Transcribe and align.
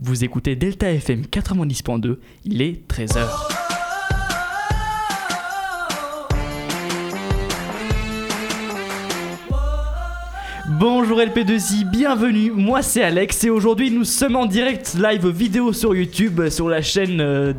Vous 0.00 0.22
écoutez 0.22 0.54
Delta 0.54 0.92
FM 0.92 1.22
90.2, 1.22 2.18
il 2.44 2.62
est 2.62 2.88
13h. 2.88 3.67
Bonjour 10.78 11.18
LP2I, 11.18 11.84
bienvenue, 11.90 12.52
moi 12.54 12.82
c'est 12.82 13.02
Alex 13.02 13.42
et 13.44 13.50
aujourd'hui 13.50 13.90
nous 13.90 14.04
sommes 14.04 14.36
en 14.36 14.44
direct 14.46 14.94
live 15.00 15.26
vidéo 15.28 15.72
sur 15.72 15.94
YouTube, 15.94 16.46
sur 16.50 16.68
la 16.68 16.82
chaîne, 16.82 17.20
euh, 17.20 17.52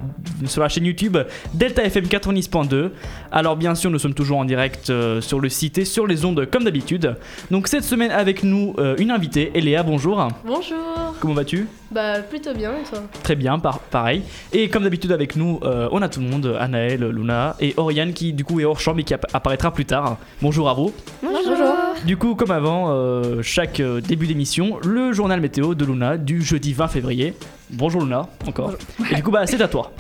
sur 0.45 0.61
la 0.61 0.69
chaîne 0.69 0.85
YouTube 0.85 1.17
Delta 1.53 1.83
FM 1.83 2.05
90.2. 2.05 2.91
Alors 3.31 3.57
bien 3.57 3.73
sûr 3.73 3.89
nous 3.89 3.97
sommes 3.99 4.13
toujours 4.13 4.37
en 4.37 4.45
direct 4.45 4.89
euh, 4.89 5.21
sur 5.21 5.39
le 5.39 5.49
site 5.49 5.79
et 5.79 5.85
sur 5.85 6.05
les 6.05 6.23
ondes 6.23 6.45
comme 6.51 6.63
d'habitude. 6.63 7.15
Donc 7.49 7.67
cette 7.67 7.83
semaine 7.83 8.11
avec 8.11 8.43
nous 8.43 8.75
euh, 8.77 8.95
une 8.99 9.09
invitée, 9.11 9.51
Eléa, 9.55 9.81
bonjour. 9.81 10.25
Bonjour. 10.45 10.77
Comment 11.19 11.33
vas-tu? 11.33 11.67
Bah 11.91 12.19
plutôt 12.21 12.53
bien 12.53 12.71
et 12.71 12.87
toi? 12.87 12.99
Très 13.23 13.35
bien, 13.35 13.57
par- 13.57 13.79
pareil. 13.79 14.21
Et 14.53 14.69
comme 14.69 14.83
d'habitude 14.83 15.11
avec 15.11 15.35
nous, 15.35 15.59
euh, 15.63 15.89
on 15.91 16.01
a 16.03 16.09
tout 16.09 16.19
le 16.21 16.27
monde, 16.27 16.55
Anaël, 16.59 17.03
Luna 17.09 17.55
et 17.59 17.73
Oriane 17.75 18.13
qui 18.13 18.33
du 18.33 18.43
coup 18.45 18.59
est 18.59 18.65
hors 18.65 18.79
champ 18.79 18.93
mais 18.93 19.03
qui 19.03 19.15
app- 19.15 19.25
apparaîtra 19.33 19.71
plus 19.73 19.85
tard. 19.85 20.17
Bonjour 20.41 20.69
à 20.69 20.73
vous. 20.75 20.93
Bonjour. 21.23 21.57
Du 22.05 22.15
coup, 22.17 22.35
comme 22.35 22.51
avant, 22.51 22.89
euh, 22.89 23.41
chaque 23.41 23.81
euh, 23.81 23.99
début 23.99 24.25
d'émission, 24.25 24.79
le 24.83 25.11
journal 25.11 25.41
météo 25.41 25.75
de 25.75 25.85
Luna 25.85 26.17
du 26.17 26.41
jeudi 26.41 26.73
20 26.73 26.87
février. 26.87 27.33
Bonjour 27.71 28.01
Luna, 28.01 28.27
encore. 28.47 28.73
Et 29.11 29.15
du 29.15 29.23
coup, 29.23 29.31
bah, 29.31 29.45
c'est 29.45 29.61
à 29.61 29.67
toi. 29.67 29.91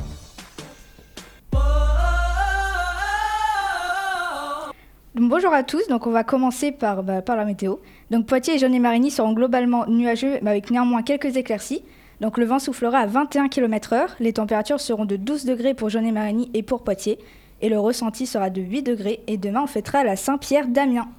Donc, 5.13 5.29
bonjour 5.29 5.53
à 5.53 5.63
tous, 5.63 5.87
donc 5.89 6.07
on 6.07 6.11
va 6.11 6.23
commencer 6.23 6.71
par, 6.71 7.03
bah, 7.03 7.21
par 7.21 7.35
la 7.35 7.43
météo. 7.43 7.75
Donc 8.11 8.25
Poitiers 8.25 8.55
et 8.55 8.59
Jaunet-Marigny 8.59 9.11
seront 9.11 9.33
globalement 9.33 9.85
nuageux, 9.87 10.39
mais 10.41 10.51
avec 10.51 10.71
néanmoins 10.71 11.03
quelques 11.03 11.35
éclaircies. 11.35 11.83
Donc 12.21 12.37
le 12.37 12.45
vent 12.45 12.59
soufflera 12.59 12.99
à 12.99 13.05
21 13.07 13.49
km/h, 13.49 14.11
les 14.19 14.33
températures 14.33 14.79
seront 14.79 15.05
de 15.05 15.17
12 15.17 15.45
degrés 15.45 15.73
pour 15.73 15.89
Jaunet-Marigny 15.89 16.49
et 16.53 16.63
pour 16.63 16.83
Poitiers, 16.83 17.19
et 17.61 17.69
le 17.69 17.79
ressenti 17.79 18.25
sera 18.25 18.49
de 18.49 18.61
8 18.61 18.83
degrés, 18.83 19.19
et 19.27 19.37
demain 19.37 19.63
on 19.63 19.67
fêtera 19.67 20.03
la 20.03 20.15
Saint-Pierre 20.15 20.67
d'Amiens. 20.67 21.09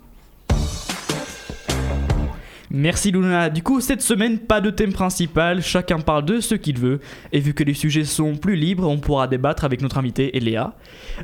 Merci 2.72 3.10
Luna. 3.10 3.50
Du 3.50 3.64
coup, 3.64 3.80
cette 3.80 4.00
semaine, 4.00 4.38
pas 4.38 4.60
de 4.60 4.70
thème 4.70 4.92
principal, 4.92 5.60
chacun 5.60 5.98
parle 5.98 6.24
de 6.24 6.38
ce 6.38 6.54
qu'il 6.54 6.78
veut. 6.78 7.00
Et 7.32 7.40
vu 7.40 7.52
que 7.52 7.64
les 7.64 7.74
sujets 7.74 8.04
sont 8.04 8.36
plus 8.36 8.54
libres, 8.54 8.88
on 8.88 8.98
pourra 8.98 9.26
débattre 9.26 9.64
avec 9.64 9.82
notre 9.82 9.98
invité 9.98 10.36
Eléa. 10.36 10.74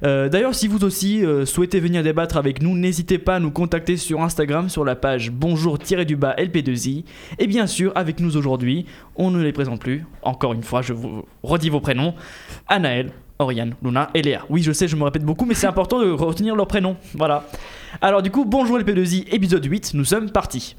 Euh, 0.03 0.28
D'ailleurs, 0.28 0.56
si 0.56 0.66
vous 0.66 0.83
aussi 0.83 1.25
euh, 1.25 1.47
souhaitez 1.47 1.78
venir 1.78 2.03
débattre 2.03 2.36
avec 2.36 2.61
nous, 2.61 2.77
n'hésitez 2.77 3.19
pas 3.19 3.36
à 3.36 3.38
nous 3.38 3.53
contacter 3.53 3.97
sur 3.97 4.22
Instagram 4.22 4.69
sur 4.69 4.84
la 4.84 4.97
page 4.97 5.30
bonjour-du-bas 5.30 6.34
LP2I. 6.36 7.05
Et 7.38 7.47
bien 7.47 7.69
sûr, 7.69 7.92
avec 7.94 8.19
nous 8.19 8.36
aujourd'hui, 8.36 8.84
on 9.14 9.31
ne 9.31 9.41
les 9.41 9.53
présente 9.53 9.78
plus. 9.78 10.05
Encore 10.22 10.53
une 10.53 10.64
fois, 10.64 10.83
je 10.83 10.94
vous 10.94 11.25
redis 11.44 11.70
vos 11.70 11.81
prénoms 11.81 12.14
Anaël, 12.66 13.12
Oriane, 13.38 13.77
Luna 13.84 14.10
et 14.14 14.22
Léa. 14.22 14.41
Oui, 14.50 14.64
je 14.64 14.72
sais, 14.72 14.88
je 14.88 14.97
me 14.97 15.05
répète 15.05 15.22
beaucoup, 15.22 15.44
mais 15.44 15.55
c'est 15.55 15.69
important 15.69 16.00
de 16.00 16.10
retenir 16.10 16.56
leurs 16.56 16.66
prénoms. 16.66 16.97
Voilà. 17.14 17.47
Alors, 18.00 18.20
du 18.20 18.33
coup, 18.33 18.44
bonjour 18.44 18.81
LP2I, 18.81 19.33
épisode 19.33 19.64
8, 19.64 19.92
nous 19.94 20.05
sommes 20.05 20.33
partis. 20.33 20.75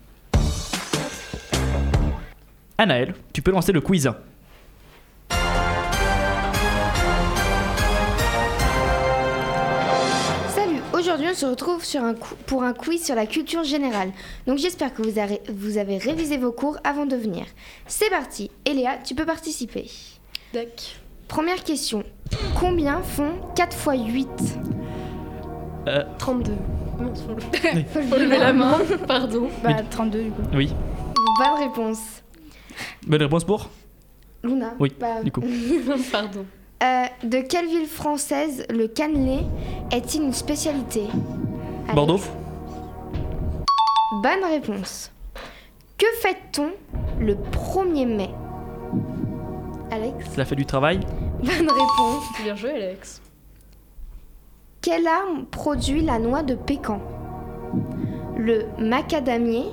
Anaël, 2.78 3.16
tu 3.34 3.42
peux 3.42 3.52
lancer 3.52 3.72
le 3.72 3.82
quiz. 3.82 4.10
Salut, 10.50 10.80
aujourd'hui 10.94 11.28
on 11.32 11.36
se 11.36 11.46
retrouve 11.46 11.84
sur 11.84 12.04
un 12.04 12.14
cou- 12.14 12.36
pour 12.46 12.64
un 12.64 12.74
quiz 12.74 13.04
sur 13.06 13.16
la 13.16 13.26
culture 13.26 13.64
générale. 13.64 14.12
Donc 14.48 14.58
j'espère 14.58 14.94
que 14.94 15.02
vous 15.02 15.20
avez, 15.20 15.42
vous 15.54 15.78
avez 15.78 15.98
révisé 15.98 16.38
vos 16.38 16.52
cours 16.52 16.78
avant 16.84 17.06
de 17.06 17.16
venir. 17.16 17.46
C'est 17.86 18.10
parti, 18.10 18.50
Eléa, 18.66 18.98
tu 19.04 19.16
peux 19.16 19.26
participer. 19.26 19.90
D'accord. 20.54 20.74
Première 21.28 21.64
question, 21.64 22.04
combien 22.60 23.02
font 23.02 23.34
4 23.56 23.94
x 23.94 24.06
8 24.14 24.28
32. 26.18 26.52
Non, 27.00 27.14
faut, 27.16 27.34
le- 27.34 27.84
Faut 27.84 28.00
le 28.00 28.06
faut 28.08 28.16
lever 28.18 28.38
la 28.40 28.52
main, 28.54 28.78
pardon. 29.08 29.50
Bah 29.64 29.76
32 29.90 30.24
du 30.24 30.32
coup. 30.32 30.42
Oui. 30.54 30.74
Bonne 31.40 31.64
réponse. 31.70 32.00
Bonne 33.06 33.22
réponse 33.22 33.44
pour 33.44 33.70
Luna 34.44 34.74
Oui, 34.80 34.94
Bah, 35.00 35.22
du 35.24 35.32
coup. 35.32 35.42
pardon. 36.12 36.46
euh, 36.84 37.04
de 37.24 37.40
quelle 37.40 37.68
ville 37.68 37.88
française 37.88 38.66
le 38.70 38.88
cannelé 38.88 39.40
est-il 39.92 40.24
une 40.24 40.34
spécialité? 40.34 41.04
Alex 41.84 41.96
Bordeaux 41.96 42.20
Bonne 44.22 44.44
réponse. 44.50 45.12
Que 45.98 46.06
fait-on 46.22 46.70
le 47.20 47.36
1er 47.36 48.06
mai? 48.06 48.30
Alex? 49.92 50.30
Ça 50.36 50.46
fait 50.46 50.56
du 50.56 50.66
travail 50.66 51.00
Bonne 51.42 51.70
réponse. 51.70 52.24
Bien 52.44 52.56
joué, 52.56 52.72
Alex. 52.72 53.22
Quel 54.82 55.08
arbre 55.08 55.46
produit 55.50 56.02
la 56.02 56.20
noix 56.20 56.44
de 56.44 56.56
pécan? 56.56 57.02
Le 58.38 58.66
macadamier, 58.80 59.66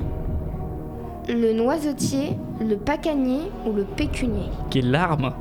le 1.28 1.52
noisetier, 1.52 2.36
le 2.60 2.76
pacanier 2.76 3.40
ou 3.66 3.72
le 3.72 3.84
pécunier? 3.84 4.48
Quelle 4.70 4.94
arme 4.94 5.32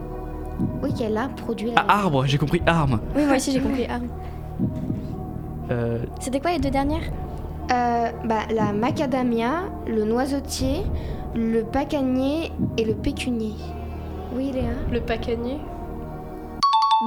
Oui, 0.81 0.91
quel 0.97 1.17
arbre 1.17 1.35
produit 1.35 1.71
la 1.71 1.85
Ah, 1.88 1.99
arbre, 2.03 2.25
j'ai 2.25 2.38
compris 2.38 2.61
arme. 2.66 2.99
Oui, 3.16 3.25
moi 3.25 3.35
aussi 3.35 3.51
j'ai 3.51 3.59
compris. 3.59 3.85
Ah. 3.89 3.99
Euh, 5.72 5.99
C'était 6.19 6.39
quoi 6.39 6.51
les 6.51 6.59
deux 6.59 6.69
dernières? 6.69 7.11
Euh, 7.72 8.09
bah, 8.25 8.41
La 8.53 8.73
macadamia, 8.73 9.63
le 9.88 10.03
noisetier, 10.03 10.81
le 11.35 11.63
pacanier 11.63 12.51
et 12.77 12.85
le 12.85 12.93
pécunier. 12.93 13.55
Oui, 14.35 14.51
Léa 14.51 14.72
Le 14.91 14.99
pacanier. 15.01 15.57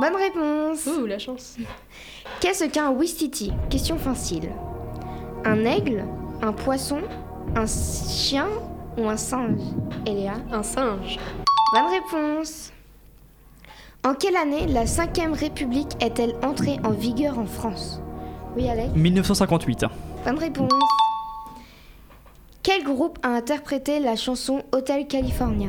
Bonne 0.01 0.15
réponse 0.17 0.87
Ouh, 0.87 1.07
la 1.07 1.19
chance. 1.19 1.57
Qu'est-ce 2.41 2.65
qu'un 2.65 2.91
wistiti 2.91 3.53
Question 3.71 3.97
facile. 3.97 4.51
Un 5.45 5.65
aigle, 5.65 6.05
un 6.43 6.53
poisson, 6.53 6.99
un 7.55 7.67
chien 7.67 8.49
ou 8.99 9.09
un 9.09 9.17
singe 9.17 9.61
Eléa 10.07 10.35
Un 10.53 10.63
singe. 10.63 11.19
Bonne 11.73 11.91
réponse. 11.91 12.73
En 14.05 14.15
quelle 14.15 14.37
année 14.37 14.67
la 14.67 14.85
5ème 14.85 15.33
République 15.33 15.93
est-elle 16.01 16.35
entrée 16.43 16.79
en 16.85 16.91
vigueur 16.91 17.39
en 17.39 17.47
France? 17.47 18.01
Oui, 18.57 18.69
Alex? 18.69 18.95
1958. 18.95 19.85
Bonne 20.25 20.39
réponse. 20.39 20.71
Quel 22.63 22.85
groupe 22.85 23.19
a 23.23 23.29
interprété 23.29 24.01
la 24.01 24.17
chanson 24.17 24.63
Hotel 24.73 25.07
California? 25.07 25.69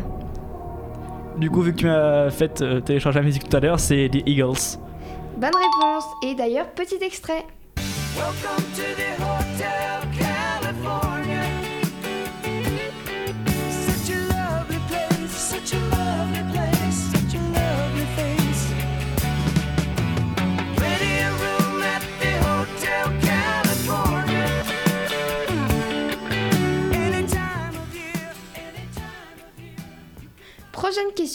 Du 1.38 1.52
coup, 1.52 1.62
vu 1.62 1.74
que 1.74 1.78
tu 1.78 1.86
m'as 1.86 2.30
fait 2.32 2.62
euh, 2.62 2.80
télécharger 2.80 3.20
la 3.20 3.26
musique 3.26 3.48
tout 3.48 3.56
à 3.56 3.59
l'heure, 3.59 3.80
c'est 3.80 4.09
The 4.12 4.28
Eagles. 4.28 4.78
Bonne 5.38 5.52
réponse. 5.56 6.06
Et 6.24 6.34
d'ailleurs, 6.34 6.70
petit 6.72 6.98
extrait. 7.02 7.46
Welcome 8.16 8.64
to 8.76 8.82
the 8.82 9.22
Hotel 9.22 9.97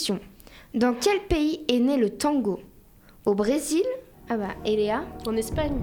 question. 0.03 0.19
Dans 0.73 0.93
quel 0.99 1.19
pays 1.29 1.61
est 1.69 1.79
né 1.79 1.95
le 1.97 2.09
tango? 2.09 2.59
Au 3.25 3.35
Brésil? 3.35 3.83
Ah 4.29 4.35
bah, 4.35 4.47
Eléa? 4.65 5.03
En 5.25 5.35
Espagne. 5.37 5.77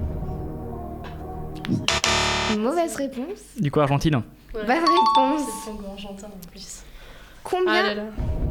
Mauvaise 2.59 2.97
réponse. 2.97 3.41
Du 3.59 3.71
coup, 3.71 3.81
Argentine. 3.81 4.17
Ouais. 4.17 4.67
Bonne 4.67 4.77
réponse. 4.79 5.49
C'est 5.65 5.71
le 5.71 5.77
tango 5.77 5.89
argentin 5.93 6.27
en 6.27 6.51
plus. 6.51 6.83
Combien, 7.43 7.73
Ah 7.73 7.83
là 7.83 7.95
là. 7.95 8.03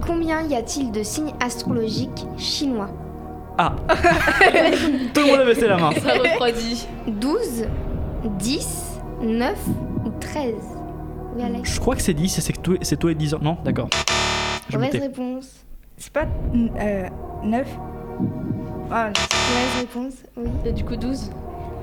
combien 0.06 0.42
y 0.42 0.56
a-t-il 0.56 0.92
de 0.92 1.04
signes 1.04 1.34
astrologiques 1.40 2.26
chinois? 2.38 2.90
Ah 3.60 3.76
Tout 5.14 5.22
le 5.22 5.28
monde 5.28 5.42
a 5.42 5.46
baissé 5.46 5.68
la 5.68 5.78
main. 5.78 5.92
Ça 5.92 6.14
refroidit. 6.14 6.88
12, 7.08 7.66
10, 8.40 8.68
9 9.22 9.58
ou 10.06 10.10
13 10.20 10.54
Oui, 11.36 11.44
Alex? 11.44 11.76
Je 11.76 11.80
crois 11.80 11.96
que 11.96 12.02
c'est 12.02 12.14
10, 12.16 12.40
c'est 12.82 12.98
toi 12.98 13.12
et 13.12 13.16
10 13.16 13.36
ans. 13.36 13.40
Non 13.44 13.58
D'accord. 13.64 13.90
Mauvaise 14.74 15.00
réponse. 15.00 15.66
C'est 16.00 16.14
pas 16.14 16.26
euh, 16.56 17.08
9 17.44 17.68
Ah, 18.92 19.08
Mauvaise 19.10 19.80
réponse, 19.82 20.14
oui. 20.38 20.50
Et 20.66 20.72
du 20.72 20.84
coup, 20.86 20.96
12. 20.96 21.30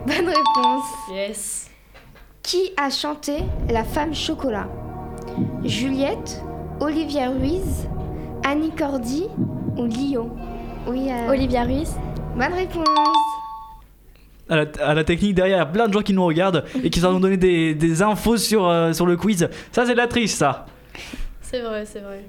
Bonne 0.06 0.26
réponse. 0.26 0.84
Yes. 1.12 1.70
Qui 2.42 2.72
a 2.76 2.88
chanté 2.90 3.38
La 3.70 3.84
femme 3.84 4.14
chocolat? 4.14 4.68
Juliette, 5.64 6.42
Olivia 6.80 7.28
Ruiz, 7.30 7.86
Annie 8.44 8.70
Cordy 8.70 9.24
ou 9.76 9.84
Lio 9.84 10.30
Oui, 10.86 11.08
euh, 11.10 11.28
Olivia 11.30 11.64
Ruiz. 11.64 11.92
Bonne 12.36 12.54
réponse. 12.54 12.86
À 14.48 14.56
la, 14.56 14.64
à 14.80 14.94
la 14.94 15.04
technique 15.04 15.34
derrière, 15.34 15.56
il 15.56 15.60
y 15.60 15.62
a 15.62 15.66
plein 15.66 15.88
de 15.88 15.92
gens 15.92 16.02
qui 16.02 16.14
nous 16.14 16.24
regardent 16.24 16.64
et 16.82 16.88
qui 16.88 17.00
nous 17.00 17.06
ont 17.06 17.18
donné 17.20 17.36
des, 17.36 17.74
des 17.74 18.00
infos 18.02 18.36
sur, 18.36 18.66
euh, 18.66 18.92
sur 18.92 19.04
le 19.04 19.16
quiz. 19.16 19.48
Ça, 19.72 19.84
c'est 19.84 19.92
de 19.92 19.96
la 19.96 20.06
triche, 20.06 20.30
ça. 20.30 20.66
C'est 21.42 21.60
vrai, 21.60 21.84
c'est 21.84 22.00
vrai. 22.00 22.24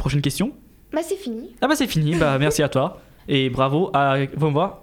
Prochaine 0.00 0.22
question. 0.22 0.52
Bah 0.94 1.02
c'est 1.06 1.14
fini. 1.16 1.50
Ah 1.60 1.68
bah 1.68 1.74
c'est 1.76 1.86
fini, 1.86 2.16
bah 2.16 2.38
merci 2.40 2.62
à 2.62 2.70
toi. 2.70 3.02
Et 3.28 3.50
bravo 3.50 3.90
à 3.92 4.16
voir. 4.34 4.80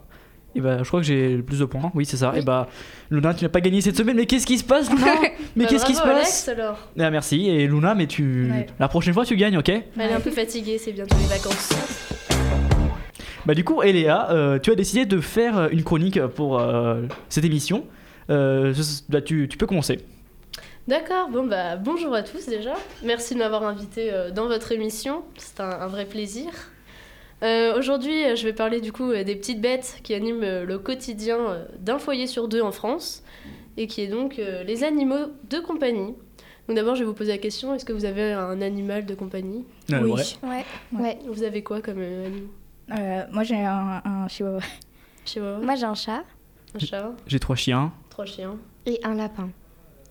Et 0.56 0.62
bah 0.62 0.78
je 0.84 0.88
crois 0.88 1.00
que 1.00 1.06
j'ai 1.08 1.36
le 1.36 1.42
plus 1.42 1.58
de 1.60 1.66
points. 1.66 1.92
Oui, 1.96 2.06
c'est 2.06 2.18
ça. 2.18 2.32
Oui. 2.34 2.40
Et 2.40 2.42
bah 2.44 2.68
Luna, 3.10 3.34
tu 3.34 3.44
n'as 3.44 3.50
pas 3.50 3.60
gagné 3.60 3.82
cette 3.82 3.98
semaine, 3.98 4.16
mais 4.16 4.28
qu'est-ce 4.28 4.46
qui 4.46 4.60
se 4.60 4.64
passe 4.64 4.92
Luna 4.92 5.16
Mais 5.56 5.64
Bah, 5.64 5.70
qu'est-ce 5.72 5.86
qui 5.86 5.96
se 5.96 6.02
passe 6.02 6.46
Alex, 6.46 6.50
alors. 6.50 6.78
Ah 7.00 7.10
merci. 7.10 7.50
Et 7.50 7.66
Luna, 7.68 7.96
mais 7.96 8.06
tu 8.06 8.48
Ouais. 8.52 8.68
la 8.80 8.88
prochaine 8.88 9.16
fois 9.16 9.26
tu 9.26 9.36
gagnes, 9.36 9.58
OK? 9.58 9.70
Elle 9.70 9.84
est 10.00 10.14
un 10.14 10.20
peu 10.20 10.30
fatiguée, 10.32 10.78
c'est 10.78 10.92
bientôt 10.94 11.16
les 11.20 11.26
vacances. 11.36 11.72
Bah 13.48 13.56
du 13.56 13.64
coup, 13.64 13.82
Eléa, 13.82 14.30
euh, 14.30 14.60
tu 14.60 14.70
as 14.72 14.76
décidé 14.76 15.06
de 15.08 15.20
faire 15.20 15.58
euh, 15.58 15.68
une 15.72 15.84
chronique 15.84 16.20
pour 16.28 16.60
euh, 16.60 17.02
cette 17.30 17.44
émission. 17.46 17.86
Euh, 18.30 18.72
bah, 19.10 19.22
tu, 19.22 19.48
tu 19.50 19.58
peux 19.58 19.66
commencer. 19.66 20.00
D'accord, 20.88 21.28
bon 21.30 21.46
bah 21.46 21.76
bonjour 21.76 22.14
à 22.16 22.24
tous 22.24 22.46
déjà. 22.48 22.74
Merci 23.04 23.34
de 23.34 23.40
m'avoir 23.40 23.64
invité 23.64 24.14
euh, 24.14 24.32
dans 24.32 24.48
votre 24.48 24.72
émission, 24.72 25.24
c'est 25.38 25.60
un, 25.60 25.70
un 25.70 25.88
vrai 25.88 26.06
plaisir. 26.06 26.50
Euh, 27.44 27.78
Aujourd'hui, 27.78 28.24
euh, 28.24 28.36
je 28.36 28.46
vais 28.46 28.54
parler 28.54 28.80
du 28.80 28.92
coup 28.94 29.12
des 29.12 29.36
petites 29.36 29.60
bêtes 29.60 30.00
qui 30.04 30.14
animent 30.14 30.64
le 30.64 30.80
quotidien 30.80 31.66
d'un 31.80 32.00
foyer 32.00 32.26
sur 32.26 32.48
deux 32.48 32.62
en 32.62 32.72
France 32.72 33.22
et 33.76 33.88
qui 33.88 34.02
est 34.02 34.08
donc 34.08 34.40
euh, 34.40 34.64
les 34.64 34.84
animaux 34.86 35.28
de 35.50 35.60
compagnie. 35.60 36.16
Donc 36.68 36.76
d'abord, 36.78 36.96
je 36.96 37.02
vais 37.02 37.06
vous 37.06 37.14
poser 37.14 37.32
la 37.34 37.38
question 37.38 37.74
est-ce 37.76 37.86
que 37.86 37.94
vous 37.94 38.06
avez 38.06 38.32
un 38.32 38.62
animal 38.62 39.06
de 39.06 39.14
compagnie? 39.14 39.66
Euh, 39.92 40.00
oui. 40.02 40.12
ouais. 40.12 40.24
Ouais. 40.44 40.66
Ouais. 40.94 41.02
Ouais. 41.02 41.20
Vous 41.28 41.44
avez 41.44 41.64
quoi 41.64 41.82
comme 41.82 42.00
euh, 42.00 42.26
animal 42.28 42.50
Euh, 42.98 43.24
moi 43.34 43.44
j'ai 43.44 43.58
un, 43.58 44.02
un 44.06 44.28
chihuahua. 44.30 44.62
Chihuahua, 45.26 45.60
Moi 45.60 45.76
j'ai 45.76 45.86
un 45.86 45.96
chat 45.96 46.24
un 46.76 46.80
chat, 46.80 47.12
J'ai 47.28 47.40
trois 47.40 47.56
chiens. 47.58 47.92
trois 48.10 48.26
chiens. 48.26 48.56
et 48.86 49.00
un 49.04 49.16
lapin. 49.16 49.50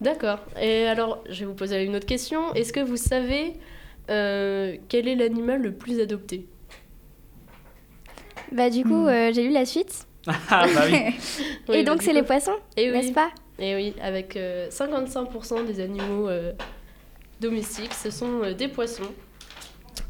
D'accord. 0.00 0.40
Et 0.60 0.86
alors, 0.86 1.22
je 1.28 1.40
vais 1.40 1.46
vous 1.46 1.54
poser 1.54 1.82
une 1.82 1.96
autre 1.96 2.06
question. 2.06 2.52
Est-ce 2.54 2.72
que 2.72 2.80
vous 2.80 2.96
savez 2.98 3.54
euh, 4.10 4.76
quel 4.88 5.08
est 5.08 5.14
l'animal 5.16 5.62
le 5.62 5.72
plus 5.72 6.00
adopté? 6.00 6.46
Bah 8.52 8.70
du 8.70 8.84
coup 8.84 9.04
Hmm. 9.04 9.08
euh, 9.08 9.32
j'ai 9.32 9.42
lu 9.44 9.50
la 9.52 9.64
suite. 9.66 10.06
Ah 10.50 10.66
bah 10.74 10.82
oui. 10.90 11.74
Et 11.74 11.82
bah, 11.84 11.92
donc 11.92 12.02
c'est 12.02 12.12
les 12.12 12.22
poissons, 12.22 12.56
Et 12.76 12.90
n'est-ce 12.90 13.08
oui. 13.08 13.12
pas? 13.12 13.30
Et 13.58 13.74
oui, 13.74 13.94
avec 14.02 14.36
euh, 14.36 14.68
55% 14.70 15.64
des 15.66 15.80
animaux 15.80 16.28
euh, 16.28 16.52
domestiques, 17.40 17.94
ce 17.94 18.10
sont 18.10 18.42
euh, 18.42 18.52
des 18.54 18.68
poissons. 18.68 19.10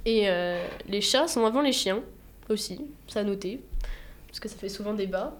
Et 0.05 0.29
euh, 0.29 0.67
les 0.89 1.01
chats 1.01 1.29
sont 1.29 1.45
avant 1.47 1.61
les 1.61 1.73
chiens 1.73 2.03
aussi, 2.49 2.81
ça 3.09 3.21
a 3.21 3.25
noté, 3.25 3.61
parce 4.27 4.41
que 4.41 4.49
ça 4.49 4.57
fait 4.57 4.69
souvent 4.69 4.95
débat. 4.95 5.37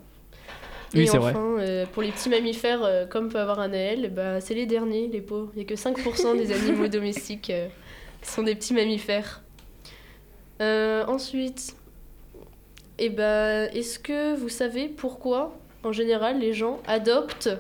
Oui, 0.95 1.03
Et 1.03 1.07
c'est 1.07 1.19
enfin, 1.19 1.33
vrai. 1.33 1.65
euh, 1.69 1.87
pour 1.87 2.03
les 2.03 2.13
petits 2.13 2.29
mammifères, 2.29 2.85
euh, 2.85 3.07
comme 3.07 3.29
peut 3.29 3.41
avoir 3.41 3.59
un 3.61 3.69
Naël, 3.69 4.13
bah, 4.15 4.41
c'est 4.41 4.55
les 4.55 4.67
derniers, 4.67 5.09
les 5.09 5.21
pauvres. 5.21 5.51
Il 5.55 5.59
n'y 5.59 5.63
a 5.65 5.67
que 5.67 5.75
5% 5.75 6.37
des 6.37 6.53
animaux 6.53 6.89
domestiques 6.89 7.51
euh, 7.51 7.69
qui 8.23 8.31
sont 8.31 8.43
des 8.43 8.55
petits 8.55 8.73
mammifères. 8.75 9.43
Euh, 10.63 11.05
ensuite, 11.07 11.77
eh 12.99 13.11
ben, 13.11 13.69
est-ce 13.75 13.99
que 13.99 14.37
vous 14.37 14.49
savez 14.49 14.89
pourquoi, 14.89 15.57
en 15.83 15.93
général, 15.93 16.39
les 16.39 16.53
gens 16.53 16.81
adoptent 16.87 17.51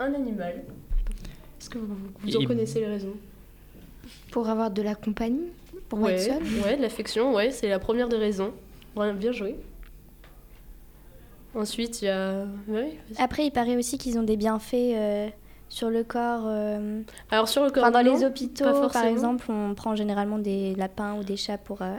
un 0.00 0.12
animal? 0.14 0.64
Est-ce 1.60 1.70
que 1.70 1.78
vous, 1.78 1.96
vous 2.20 2.36
en 2.36 2.44
connaissez 2.44 2.80
les 2.80 2.86
raisons? 2.86 3.14
Pour 4.30 4.48
avoir 4.48 4.70
de 4.70 4.82
la 4.82 4.94
compagnie? 4.94 5.46
Pour 5.88 6.00
ouais, 6.00 6.14
être 6.14 6.22
seul? 6.22 6.42
ouais, 6.64 6.76
de 6.76 6.82
l'affection, 6.82 7.34
ouais, 7.34 7.50
c'est 7.50 7.68
la 7.68 7.78
première 7.78 8.08
des 8.08 8.16
raisons. 8.16 8.52
Bien 9.14 9.32
joué. 9.32 9.54
Ensuite, 11.54 12.02
il 12.02 12.06
y 12.06 12.08
a... 12.08 12.44
Après 13.18 13.46
il 13.46 13.50
paraît 13.50 13.76
aussi 13.76 13.98
qu'ils 13.98 14.18
ont 14.18 14.22
des 14.22 14.36
bienfaits 14.36 14.74
euh, 14.74 15.28
sur 15.68 15.90
le 15.90 16.04
corps. 16.04 16.42
euh, 16.46 17.00
Alors 17.30 17.48
sur 17.48 17.64
le 17.64 17.70
corps, 17.70 17.84
Enfin, 17.84 17.90
dans 17.90 18.04
non, 18.04 18.16
les 18.18 18.24
hôpitaux, 18.24 18.64
pas 18.64 18.88
par 18.90 19.04
exemple, 19.06 19.46
on 19.50 19.74
prend 19.74 19.96
généralement 19.96 20.38
des 20.38 20.74
lapins 20.74 21.14
ou 21.18 21.24
des 21.24 21.36
chats 21.36 21.58
pour, 21.58 21.82
euh, 21.82 21.94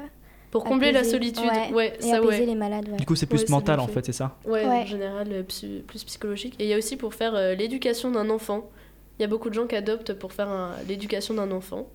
pour 0.52 0.64
combler 0.64 0.92
la 0.92 1.04
solitude, 1.04 1.44
ouais, 1.46 1.74
ouais, 1.74 1.98
et 2.00 2.02
ça 2.04 2.18
apaiser 2.18 2.40
ouais. 2.42 2.46
les 2.46 2.56
malades. 2.56 2.90
Ouais. 2.90 2.98
Du 2.98 3.06
coup, 3.06 3.16
c'est 3.16 3.26
plus 3.26 3.50
mental 3.50 3.80
en 3.80 3.88
fait. 3.88 3.94
fait, 3.94 4.06
c'est 4.08 4.14
ça 4.14 4.38
Ouais, 4.46 4.66
Ouais. 4.66 4.82
en 4.82 4.86
général, 4.86 5.44
plus 5.88 6.04
psychologique. 6.06 6.56
Et 6.60 6.64
il 6.66 6.70
y 6.70 6.74
a 6.74 6.78
aussi 6.78 6.96
pour 6.96 7.14
faire 7.14 7.36
euh, 7.36 7.54
l'éducation 7.56 8.12
d'un 8.12 8.30
enfant. 8.30 8.70
Il 9.18 9.24
y 9.24 9.26
a 9.26 9.28
beaucoup 9.28 9.50
de 9.50 9.54
gens 9.56 9.68
qui 9.68 9.76
adoptent 9.76 10.14
pour 10.14 10.32
faire 10.32 10.48
un- 10.48 10.72
l'éducation 10.88 11.34
d'un 11.34 11.52
enfant. 11.52 11.88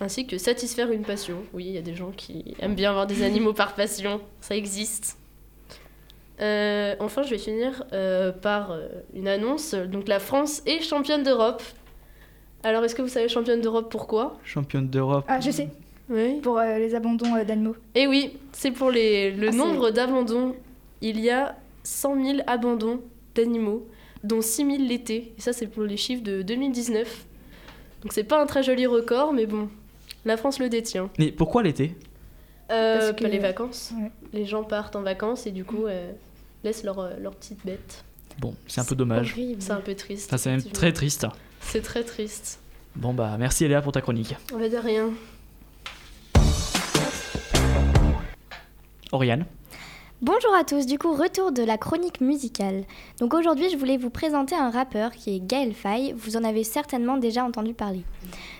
Ainsi 0.00 0.26
que 0.26 0.38
satisfaire 0.38 0.90
une 0.90 1.02
passion. 1.02 1.36
Oui, 1.52 1.66
il 1.66 1.72
y 1.72 1.78
a 1.78 1.82
des 1.82 1.94
gens 1.94 2.10
qui 2.10 2.54
aiment 2.58 2.74
bien 2.74 2.90
avoir 2.90 3.06
des 3.06 3.22
animaux 3.22 3.52
par 3.52 3.74
passion. 3.74 4.20
Ça 4.40 4.56
existe. 4.56 5.16
Euh, 6.40 6.94
enfin, 7.00 7.22
je 7.22 7.30
vais 7.30 7.38
finir 7.38 7.84
euh, 7.92 8.32
par 8.32 8.72
euh, 8.72 8.88
une 9.14 9.28
annonce. 9.28 9.74
Donc, 9.74 10.08
la 10.08 10.18
France 10.18 10.62
est 10.66 10.80
championne 10.80 11.22
d'Europe. 11.22 11.62
Alors, 12.64 12.84
est-ce 12.84 12.94
que 12.94 13.02
vous 13.02 13.08
savez 13.08 13.28
championne 13.28 13.60
d'Europe 13.60 13.88
pourquoi? 13.90 14.38
Championne 14.44 14.88
d'Europe. 14.88 15.24
Ah, 15.28 15.40
je 15.40 15.50
sais, 15.50 15.68
Oui. 16.08 16.40
pour 16.42 16.58
euh, 16.58 16.78
les 16.78 16.94
abandons 16.94 17.36
euh, 17.36 17.44
d'animaux. 17.44 17.76
Et 17.94 18.06
oui, 18.06 18.38
c'est 18.52 18.70
pour 18.70 18.90
les, 18.90 19.30
le 19.32 19.48
Ah, 19.48 19.52
nombre 19.52 19.90
d'abandons. 19.90 20.54
Il 21.00 21.20
y 21.20 21.30
a 21.30 21.56
100 21.84 22.24
000 22.24 22.38
abandons 22.46 23.00
d'animaux, 23.34 23.86
dont 24.24 24.40
6 24.40 24.64
000 24.64 24.88
l'été. 24.88 25.34
Et 25.36 25.40
ça, 25.40 25.52
c'est 25.52 25.66
pour 25.66 25.82
les 25.84 25.96
chiffres 25.96 26.22
de 26.22 26.42
2019. 26.42 27.26
Donc 28.02 28.12
c'est 28.12 28.24
pas 28.24 28.40
un 28.42 28.46
très 28.46 28.62
joli 28.64 28.86
record, 28.86 29.32
mais 29.32 29.46
bon, 29.46 29.68
la 30.24 30.36
France 30.36 30.58
le 30.58 30.68
détient. 30.68 31.08
Mais 31.18 31.30
pourquoi 31.30 31.62
l'été? 31.62 31.94
Euh, 32.72 32.98
Parce 32.98 33.06
pas 33.12 33.18
que- 33.18 33.24
les 33.26 33.38
vacances. 33.38 33.92
Ouais. 34.00 34.10
Les 34.32 34.44
gens 34.46 34.64
partent 34.64 34.96
en 34.96 35.02
vacances 35.02 35.46
et 35.46 35.50
du 35.50 35.64
coup 35.64 35.86
euh, 35.86 36.10
laissent 36.64 36.84
leurs 36.84 37.10
leur 37.20 37.34
petites 37.34 37.64
bêtes. 37.64 38.04
Bon, 38.38 38.54
c'est 38.66 38.80
un 38.80 38.84
peu 38.84 38.94
dommage. 38.96 39.36
C'est 39.58 39.70
un 39.72 39.80
peu 39.80 39.94
triste. 39.94 40.30
Ça, 40.30 40.38
c'est 40.38 40.50
même 40.50 40.62
très 40.62 40.92
triste. 40.92 41.26
C'est 41.60 41.82
très 41.82 42.02
triste. 42.02 42.60
Bon 42.96 43.12
bah, 43.14 43.36
merci 43.38 43.64
Eléa 43.64 43.82
pour 43.82 43.92
ta 43.92 44.00
chronique. 44.00 44.34
On 44.54 44.58
va 44.58 44.68
de 44.68 44.76
rien. 44.76 45.10
Oriane 49.12 49.44
Bonjour 50.22 50.54
à 50.54 50.62
tous, 50.62 50.86
du 50.86 50.98
coup 50.98 51.12
retour 51.14 51.50
de 51.50 51.64
la 51.64 51.76
chronique 51.76 52.20
musicale. 52.20 52.84
Donc 53.18 53.34
aujourd'hui 53.34 53.70
je 53.70 53.76
voulais 53.76 53.96
vous 53.96 54.08
présenter 54.08 54.54
un 54.54 54.70
rappeur 54.70 55.10
qui 55.10 55.34
est 55.34 55.40
Gaël 55.40 55.74
Faye, 55.74 56.14
vous 56.16 56.36
en 56.36 56.44
avez 56.44 56.62
certainement 56.62 57.16
déjà 57.16 57.42
entendu 57.42 57.74
parler. 57.74 58.04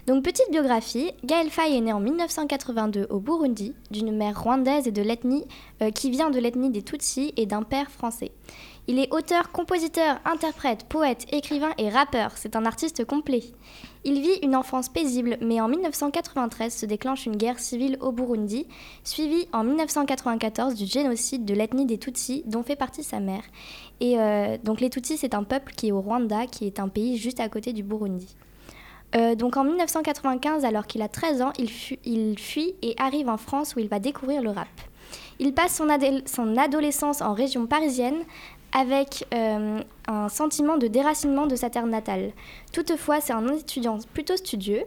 Donc 0.09 0.25
petite 0.25 0.51
biographie, 0.51 1.13
Gaël 1.23 1.51
Faye 1.51 1.77
est 1.77 1.81
né 1.81 1.93
en 1.93 2.01
1982 2.01 3.07
au 3.11 3.21
Burundi, 3.21 3.75
d'une 3.93 4.11
mère 4.11 4.43
rwandaise 4.43 4.89
et 4.89 4.91
de 4.91 5.03
l'ethnie 5.03 5.45
euh, 5.83 5.93
qui 5.93 6.11
vient 6.11 6.31
de 6.31 6.41
l'ethnie 6.41 6.71
des 6.71 6.83
Tutsis 6.83 7.33
et 7.37 7.47
d'un 7.47 7.63
père 7.63 7.93
français. 7.93 8.33
Il 8.89 8.99
est 8.99 9.15
auteur, 9.15 9.53
compositeur, 9.53 10.19
interprète, 10.25 10.87
poète, 10.89 11.27
écrivain 11.31 11.71
et 11.79 11.91
rappeur, 11.91 12.33
c'est 12.35 12.57
un 12.57 12.67
artiste 12.67 13.05
complet. 13.05 13.45
Il 14.05 14.21
vit 14.21 14.39
une 14.43 14.57
enfance 14.57 14.89
paisible, 14.89 15.37
mais 15.41 15.61
en 15.61 15.69
1993 15.69 16.75
se 16.75 16.87
déclenche 16.87 17.27
une 17.27 17.37
guerre 17.37 17.61
civile 17.61 17.97
au 18.01 18.11
Burundi, 18.11 18.67
suivie 19.05 19.47
en 19.53 19.63
1994 19.63 20.75
du 20.75 20.87
génocide 20.87 21.45
de 21.45 21.55
l'ethnie 21.55 21.87
des 21.87 21.99
Tutsis, 21.99 22.43
dont 22.47 22.65
fait 22.65 22.75
partie 22.75 23.05
sa 23.05 23.21
mère. 23.21 23.45
Et 24.01 24.19
euh, 24.19 24.59
donc 24.65 24.81
les 24.81 24.91
Tutsis, 24.91 25.19
c'est 25.19 25.35
un 25.35 25.45
peuple 25.45 25.73
qui 25.77 25.89
est 25.89 25.93
au 25.93 26.01
Rwanda, 26.01 26.47
qui 26.47 26.67
est 26.67 26.81
un 26.81 26.89
pays 26.89 27.17
juste 27.17 27.39
à 27.39 27.49
côté 27.49 27.73
du 27.73 27.85
Burundi. 27.85 28.35
Euh, 29.15 29.35
donc 29.37 29.57
en 29.57 29.63
1995, 29.63 30.65
alors 30.65 30.87
qu'il 30.87 31.03
a 31.03 31.09
13 31.09 31.43
ans, 31.43 31.53
il, 31.59 31.71
fu- 31.71 31.99
il 32.05 32.37
fuit 32.39 32.75
et 32.83 32.95
arrive 32.99 33.29
en 33.29 33.37
France 33.37 33.77
où 33.77 33.79
il 33.79 33.87
va 33.89 34.01
découvrir 34.01 34.43
le 34.43 34.51
rap. 34.51 34.67
Il 35.45 35.55
passe 35.55 35.75
son, 35.77 36.57
adolescence 36.57 37.21
en 37.21 37.35
région 37.35 37.67
parisienne 37.67 38.23
avec 38.71 39.27
euh, 39.35 39.81
un 40.07 40.29
sentiment 40.29 40.77
de 40.77 40.87
déracinement 40.87 41.47
de 41.49 41.57
sa 41.57 41.69
terre 41.69 41.89
natale. 41.89 42.31
Toutefois, 42.73 43.21
c'est 43.21 43.33
un 43.33 43.49
étudiant 43.49 43.99
plutôt 44.15 44.37
studieux. 44.37 44.85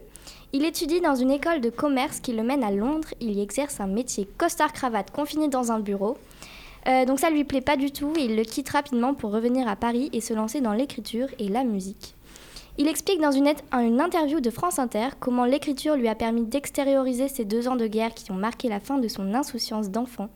Il 0.54 0.64
étudie 0.64 1.02
dans 1.02 1.16
une 1.16 1.32
école 1.32 1.60
de 1.60 1.70
commerce 1.70 2.22
qui 2.22 2.32
le 2.32 2.42
mène 2.42 2.64
à 2.64 2.72
Londres. 2.72 3.10
Il 3.20 3.32
y 3.32 3.42
exerce 3.42 3.82
un 3.82 3.88
métier 3.88 4.30
costard-cravate 4.38 5.12
confiné 5.12 5.50
dans 5.50 5.74
un 5.74 5.82
bureau. 5.82 6.18
Euh, 6.88 7.04
donc 7.04 7.20
ça 7.20 7.30
lui 7.30 7.44
plaît 7.44 7.60
pas 7.60 7.76
du 7.76 7.92
tout 7.92 8.14
et 8.16 8.24
il 8.24 8.38
le 8.38 8.44
quitte 8.44 8.70
rapidement 8.70 9.14
pour 9.14 9.34
revenir 9.34 9.68
à 9.68 9.76
Paris 9.76 10.10
et 10.14 10.22
se 10.22 10.34
lancer 10.34 10.62
dans 10.62 10.72
l'écriture 10.72 11.28
et 11.38 11.50
la 11.50 11.66
musique. 11.66 12.14
Il 12.77 12.89
explique 12.89 13.22
dans 13.22 13.32
une, 13.32 13.48
interview 14.01 14.41
de 14.41 14.50
France 14.50 14.79
Inter 14.79 15.08
comment 15.22 15.46
l'écriture 15.46 15.96
lui 15.96 16.10
a 16.10 16.15
permis 16.15 16.44
d'extérioriser 16.44 17.29
ces 17.29 17.46
deux 17.46 17.70
ans 17.70 17.77
de 17.77 17.88
guerre 17.88 18.13
qui 18.13 18.32
ont 18.32 18.36
marqué 18.36 18.67
la 18.67 18.82
fin 18.82 18.98
de 18.98 19.08
son 19.08 19.34
insouciance 19.34 19.91
d'enfant. 19.91 20.29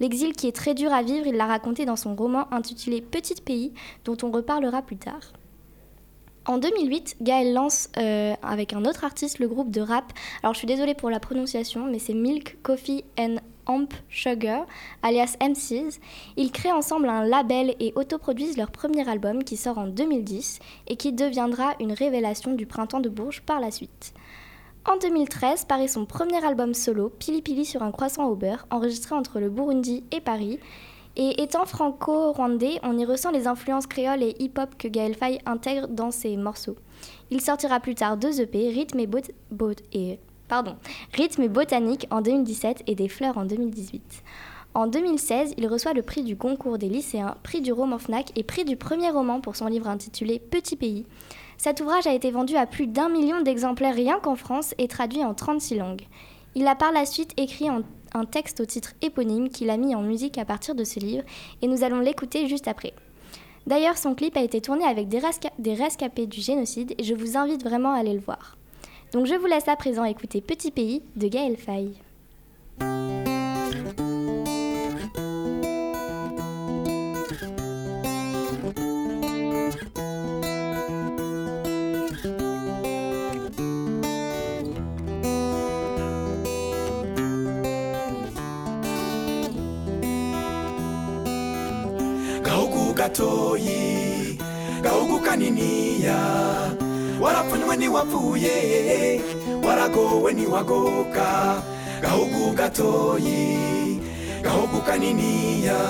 L'exil 0.00 0.32
qui 0.32 0.48
est 0.48 0.56
très 0.56 0.74
dur 0.74 0.92
à 0.92 1.04
vivre, 1.04 1.28
il 1.28 1.36
l'a 1.36 1.46
raconté 1.46 1.84
dans 1.84 1.94
son 1.94 2.16
roman 2.16 2.52
intitulé 2.52 3.00
Petit 3.00 3.40
pays, 3.40 3.72
dont 4.04 4.16
on 4.24 4.32
reparlera 4.32 4.82
plus 4.82 4.96
tard. 4.96 5.32
En 6.44 6.58
2008, 6.58 7.18
Gaël 7.20 7.52
lance 7.52 7.88
euh, 7.98 8.34
avec 8.42 8.72
un 8.72 8.84
autre 8.84 9.04
artiste 9.04 9.38
le 9.38 9.46
groupe 9.46 9.70
de 9.70 9.80
rap. 9.80 10.12
Alors 10.42 10.54
je 10.54 10.58
suis 10.58 10.66
désolée 10.66 10.94
pour 10.94 11.10
la 11.10 11.20
prononciation, 11.20 11.86
mais 11.86 12.00
c'est 12.00 12.14
Milk, 12.14 12.58
Coffee 12.64 13.04
and 13.16 13.36
Amp 13.66 13.92
Sugar, 14.08 14.66
alias 15.02 15.36
MCs. 15.40 16.00
Ils 16.36 16.52
créent 16.52 16.72
ensemble 16.72 17.08
un 17.08 17.24
label 17.24 17.74
et 17.80 17.92
autoproduisent 17.96 18.56
leur 18.56 18.70
premier 18.70 19.08
album 19.08 19.44
qui 19.44 19.56
sort 19.56 19.78
en 19.78 19.86
2010 19.86 20.60
et 20.86 20.96
qui 20.96 21.12
deviendra 21.12 21.74
une 21.80 21.92
révélation 21.92 22.52
du 22.52 22.66
printemps 22.66 23.00
de 23.00 23.08
Bourges 23.08 23.42
par 23.42 23.60
la 23.60 23.70
suite. 23.70 24.14
En 24.88 24.96
2013 24.98 25.64
paraît 25.64 25.88
son 25.88 26.06
premier 26.06 26.44
album 26.44 26.72
solo, 26.72 27.08
Pili 27.08 27.42
Pili 27.42 27.64
sur 27.64 27.82
un 27.82 27.90
croissant 27.90 28.28
au 28.28 28.36
beurre, 28.36 28.66
enregistré 28.70 29.16
entre 29.16 29.40
le 29.40 29.50
Burundi 29.50 30.04
et 30.12 30.20
Paris. 30.20 30.60
Et 31.16 31.42
étant 31.42 31.64
franco-rwandais, 31.64 32.78
on 32.82 32.96
y 32.96 33.04
ressent 33.04 33.30
les 33.30 33.46
influences 33.48 33.86
créoles 33.86 34.22
et 34.22 34.36
hip-hop 34.38 34.76
que 34.78 34.86
Gaël 34.86 35.14
Faye 35.14 35.40
intègre 35.46 35.88
dans 35.88 36.10
ses 36.10 36.36
morceaux. 36.36 36.76
Il 37.30 37.40
sortira 37.40 37.80
plus 37.80 37.94
tard 37.94 38.16
deux 38.16 38.40
EP, 38.40 38.68
Rythme 38.68 39.00
et, 39.00 39.08
et 39.92 40.20
pardon, 40.48 40.76
Rythme 41.12 41.48
botanique 41.48 42.06
en 42.10 42.20
2017 42.20 42.84
et 42.86 42.94
des 42.94 43.08
fleurs 43.08 43.38
en 43.38 43.44
2018. 43.44 44.22
En 44.74 44.86
2016, 44.86 45.54
il 45.56 45.66
reçoit 45.68 45.94
le 45.94 46.02
prix 46.02 46.22
du 46.22 46.36
concours 46.36 46.76
des 46.76 46.90
lycéens, 46.90 47.36
prix 47.42 47.62
du 47.62 47.72
roman 47.72 47.98
FNAC 47.98 48.32
et 48.36 48.42
prix 48.42 48.64
du 48.64 48.76
premier 48.76 49.10
roman 49.10 49.40
pour 49.40 49.56
son 49.56 49.68
livre 49.68 49.88
intitulé 49.88 50.38
Petit 50.38 50.76
pays. 50.76 51.06
Cet 51.56 51.80
ouvrage 51.80 52.06
a 52.06 52.12
été 52.12 52.30
vendu 52.30 52.56
à 52.56 52.66
plus 52.66 52.86
d'un 52.86 53.08
million 53.08 53.40
d'exemplaires 53.40 53.94
rien 53.94 54.18
qu'en 54.20 54.36
France 54.36 54.74
et 54.76 54.86
traduit 54.86 55.24
en 55.24 55.32
36 55.32 55.76
langues. 55.76 56.06
Il 56.54 56.66
a 56.66 56.74
par 56.74 56.92
la 56.92 57.06
suite 57.06 57.32
écrit 57.38 57.68
un 57.68 58.24
texte 58.26 58.60
au 58.60 58.66
titre 58.66 58.92
éponyme 59.00 59.48
qu'il 59.48 59.70
a 59.70 59.78
mis 59.78 59.94
en 59.94 60.02
musique 60.02 60.36
à 60.36 60.44
partir 60.44 60.74
de 60.74 60.84
ce 60.84 61.00
livre 61.00 61.24
et 61.62 61.68
nous 61.68 61.82
allons 61.82 62.00
l'écouter 62.00 62.46
juste 62.46 62.68
après. 62.68 62.92
D'ailleurs, 63.66 63.96
son 63.96 64.14
clip 64.14 64.36
a 64.36 64.42
été 64.42 64.60
tourné 64.60 64.84
avec 64.84 65.08
des 65.08 65.74
rescapés 65.74 66.26
du 66.26 66.40
génocide 66.40 66.94
et 66.98 67.02
je 67.02 67.14
vous 67.14 67.36
invite 67.36 67.64
vraiment 67.64 67.92
à 67.92 67.98
aller 67.98 68.12
le 68.12 68.20
voir. 68.20 68.56
Donc 69.12 69.26
je 69.26 69.34
vous 69.34 69.46
laisse 69.46 69.68
à 69.68 69.76
présent 69.76 70.04
écouter 70.04 70.40
Petit 70.40 70.70
pays 70.70 71.02
de 71.16 71.28
Gaël 71.28 71.56
Faye. 71.56 71.94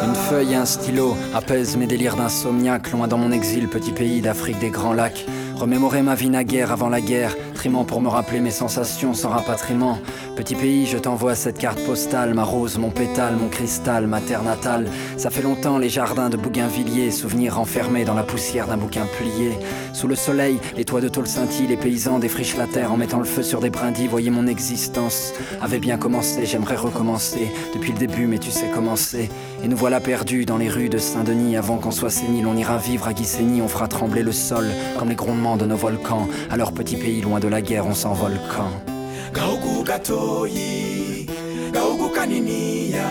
Une 0.04 0.14
feuille 0.14 0.52
et 0.52 0.56
un 0.56 0.64
stylo 0.64 1.16
apaisent 1.34 1.76
mes 1.76 1.86
délires 1.86 2.16
d'insomniaque, 2.16 2.90
loin 2.92 3.08
dans 3.08 3.18
mon 3.18 3.32
exil, 3.32 3.68
petit 3.68 3.92
pays 3.92 4.20
d'Afrique 4.20 4.58
des 4.58 4.70
grands 4.70 4.92
lacs. 4.92 5.26
Remémorer 5.56 6.02
ma 6.02 6.14
vie 6.14 6.28
naguère 6.28 6.70
avant 6.70 6.88
la 6.88 7.00
guerre, 7.00 7.34
trimant 7.54 7.84
pour 7.84 8.00
me 8.00 8.08
rappeler 8.08 8.40
mes 8.40 8.50
sensations 8.50 9.14
sans 9.14 9.30
rapatriement. 9.30 9.98
Petit 10.36 10.54
pays, 10.54 10.84
je 10.84 10.98
t'envoie 10.98 11.34
cette 11.34 11.56
carte 11.56 11.82
postale, 11.86 12.34
ma 12.34 12.44
rose, 12.44 12.76
mon 12.76 12.90
pétale, 12.90 13.36
mon 13.36 13.48
cristal, 13.48 14.06
ma 14.06 14.20
terre 14.20 14.42
natale. 14.42 14.86
Ça 15.16 15.30
fait 15.30 15.40
longtemps 15.40 15.78
les 15.78 15.88
jardins 15.88 16.28
de 16.28 16.36
Bougainvilliers, 16.36 17.10
souvenirs 17.10 17.58
enfermés 17.58 18.04
dans 18.04 18.12
la 18.12 18.22
poussière 18.22 18.66
d'un 18.66 18.76
bouquin 18.76 19.06
plié. 19.06 19.58
Sous 19.94 20.06
le 20.06 20.14
soleil, 20.14 20.58
les 20.76 20.84
toits 20.84 21.00
de 21.00 21.08
tôle 21.08 21.26
scintillent, 21.26 21.68
les 21.68 21.78
paysans 21.78 22.18
défrichent 22.18 22.58
la 22.58 22.66
terre 22.66 22.92
en 22.92 22.98
mettant 22.98 23.18
le 23.18 23.24
feu 23.24 23.42
sur 23.42 23.60
des 23.60 23.70
brindilles. 23.70 24.08
Voyez 24.08 24.30
mon 24.30 24.46
existence 24.46 25.32
avait 25.62 25.78
bien 25.78 25.96
commencé, 25.96 26.44
j'aimerais 26.44 26.76
recommencer 26.76 27.50
depuis 27.74 27.92
le 27.92 27.98
début, 27.98 28.26
mais 28.26 28.38
tu 28.38 28.50
sais 28.50 28.70
comment 28.74 28.96
c'est. 28.96 29.30
Et 29.64 29.68
nous 29.68 29.76
voilà 29.76 30.00
perdus 30.00 30.44
dans 30.44 30.58
les 30.58 30.68
rues 30.68 30.90
de 30.90 30.98
Saint-Denis. 30.98 31.56
Avant 31.56 31.78
qu'on 31.78 31.90
soit 31.90 32.10
sénile, 32.10 32.46
on 32.46 32.58
ira 32.58 32.76
vivre 32.76 33.08
à 33.08 33.14
Guissény, 33.14 33.62
on 33.62 33.68
fera 33.68 33.88
trembler 33.88 34.22
le 34.22 34.32
sol 34.32 34.66
comme 34.98 35.08
les 35.08 35.14
grondements 35.14 35.56
de 35.56 35.64
nos 35.64 35.76
volcans. 35.76 36.28
Leur 36.54 36.72
petit 36.72 36.96
pays, 36.96 37.22
loin 37.22 37.40
de 37.40 37.48
la 37.48 37.62
guerre, 37.62 37.86
on 37.86 37.94
s'envole 37.94 38.38
quand? 38.54 38.95
Gahugu 39.36 39.84
gatoyi 39.84 41.26
gahugu 41.72 42.08
kaniniya. 42.08 43.08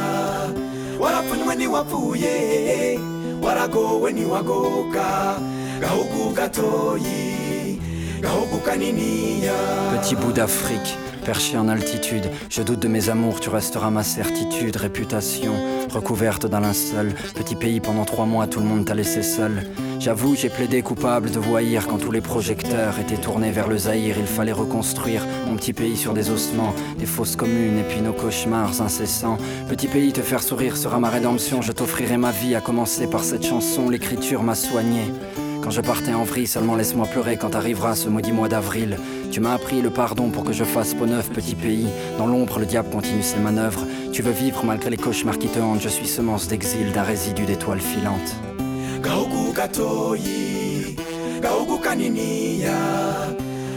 Warapfunywe 0.99 1.55
ntiwapfuye 1.55 2.99
waragowe 3.43 4.11
ntiwagoka 4.13 5.37
gahugu 5.81 6.33
gatoyi 6.33 7.79
gahugu 8.21 8.57
kaniniya. 8.65 9.53
Petit 9.93 10.15
bout 10.15 10.33
d'Afrique, 10.33 10.97
perché 11.25 11.57
en 11.57 11.69
altitude, 11.69 12.27
je 12.49 12.63
doute 12.63 12.79
de 12.79 12.87
mes 12.87 13.09
amours, 13.09 13.39
tu 13.39 13.49
resteras 13.49 13.91
ma 13.91 14.03
certitude, 14.03 14.75
réputation, 14.77 15.53
recouverte 15.93 16.47
d'un 16.47 16.61
linceul. 16.61 17.13
Petit 17.35 17.55
pays, 17.55 17.79
pendant 17.79 18.05
trois 18.05 18.25
mois, 18.25 18.47
tout 18.47 18.59
le 18.59 18.65
monde 18.65 18.85
t'a 18.85 18.95
laissé 18.95 19.21
seul. 19.21 19.63
J'avoue, 20.05 20.35
j'ai 20.35 20.49
plaidé 20.49 20.83
coupable 20.83 21.31
de 21.31 21.39
voyir 21.39 21.87
quand 21.87 21.97
tous 21.97 22.11
les 22.11 22.21
projecteurs 22.21 22.99
étaient 22.99 23.19
tournés 23.19 23.49
vers 23.49 23.67
le 23.67 23.75
Zaïre. 23.75 24.17
Il 24.19 24.27
fallait 24.27 24.51
reconstruire 24.51 25.25
mon 25.47 25.55
petit 25.55 25.73
pays 25.73 25.97
sur 25.97 26.13
des 26.13 26.29
ossements, 26.29 26.75
des 26.99 27.07
fausses 27.07 27.35
communes 27.35 27.79
et 27.79 27.83
puis 27.83 28.01
nos 28.01 28.13
cauchemars 28.13 28.83
incessants. 28.83 29.39
Petit 29.67 29.87
pays, 29.87 30.13
te 30.13 30.21
faire 30.21 30.43
sourire 30.43 30.77
sera 30.77 30.99
ma 30.99 31.09
rédemption. 31.09 31.63
Je 31.63 31.71
t'offrirai 31.71 32.17
ma 32.17 32.29
vie, 32.29 32.53
à 32.53 32.61
commencer 32.61 33.07
par 33.07 33.23
cette 33.23 33.43
chanson. 33.43 33.89
L'écriture 33.89 34.43
m'a 34.43 34.53
soigné. 34.53 35.11
Quand 35.63 35.71
je 35.71 35.81
partais 35.81 36.13
en 36.13 36.23
vrille, 36.23 36.45
seulement 36.45 36.75
laisse-moi 36.75 37.07
pleurer 37.07 37.37
quand 37.37 37.55
arrivera 37.55 37.95
ce 37.95 38.07
maudit 38.07 38.31
mois 38.31 38.47
d'avril. 38.47 38.99
Tu 39.31 39.39
m'as 39.39 39.55
appris 39.55 39.81
le 39.81 39.89
pardon 39.89 40.29
pour 40.29 40.43
que 40.43 40.53
je 40.53 40.65
fasse 40.65 40.93
peau 40.93 41.07
neuve, 41.07 41.31
petit 41.31 41.55
pays. 41.55 41.87
Dans 42.19 42.27
l'ombre, 42.27 42.59
le 42.59 42.67
diable 42.67 42.91
continue 42.91 43.23
ses 43.23 43.39
manœuvres. 43.39 43.87
Tu 44.13 44.21
veux 44.21 44.31
vivre 44.31 44.63
malgré 44.65 44.91
les 44.91 44.97
cauchemars 44.97 45.39
qui 45.39 45.47
te 45.47 45.57
hantent. 45.57 45.81
Je 45.81 45.89
suis 45.89 46.05
semence 46.05 46.47
d'exil 46.47 46.91
d'un 46.91 47.01
résidu 47.01 47.45
d'étoiles 47.45 47.81
filantes. 47.81 48.35
Gahugu 49.05 49.53
gatoyi 49.53 50.95
gahugu 51.41 51.75
kaniniya 51.79 52.77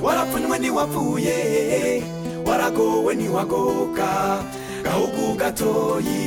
warapfunywe 0.03 0.57
ntiwapfuye 0.59 1.39
waragowe 2.47 3.13
ntiwagoka 3.15 4.11
gahugu 4.85 5.25
gatoyi 5.41 6.25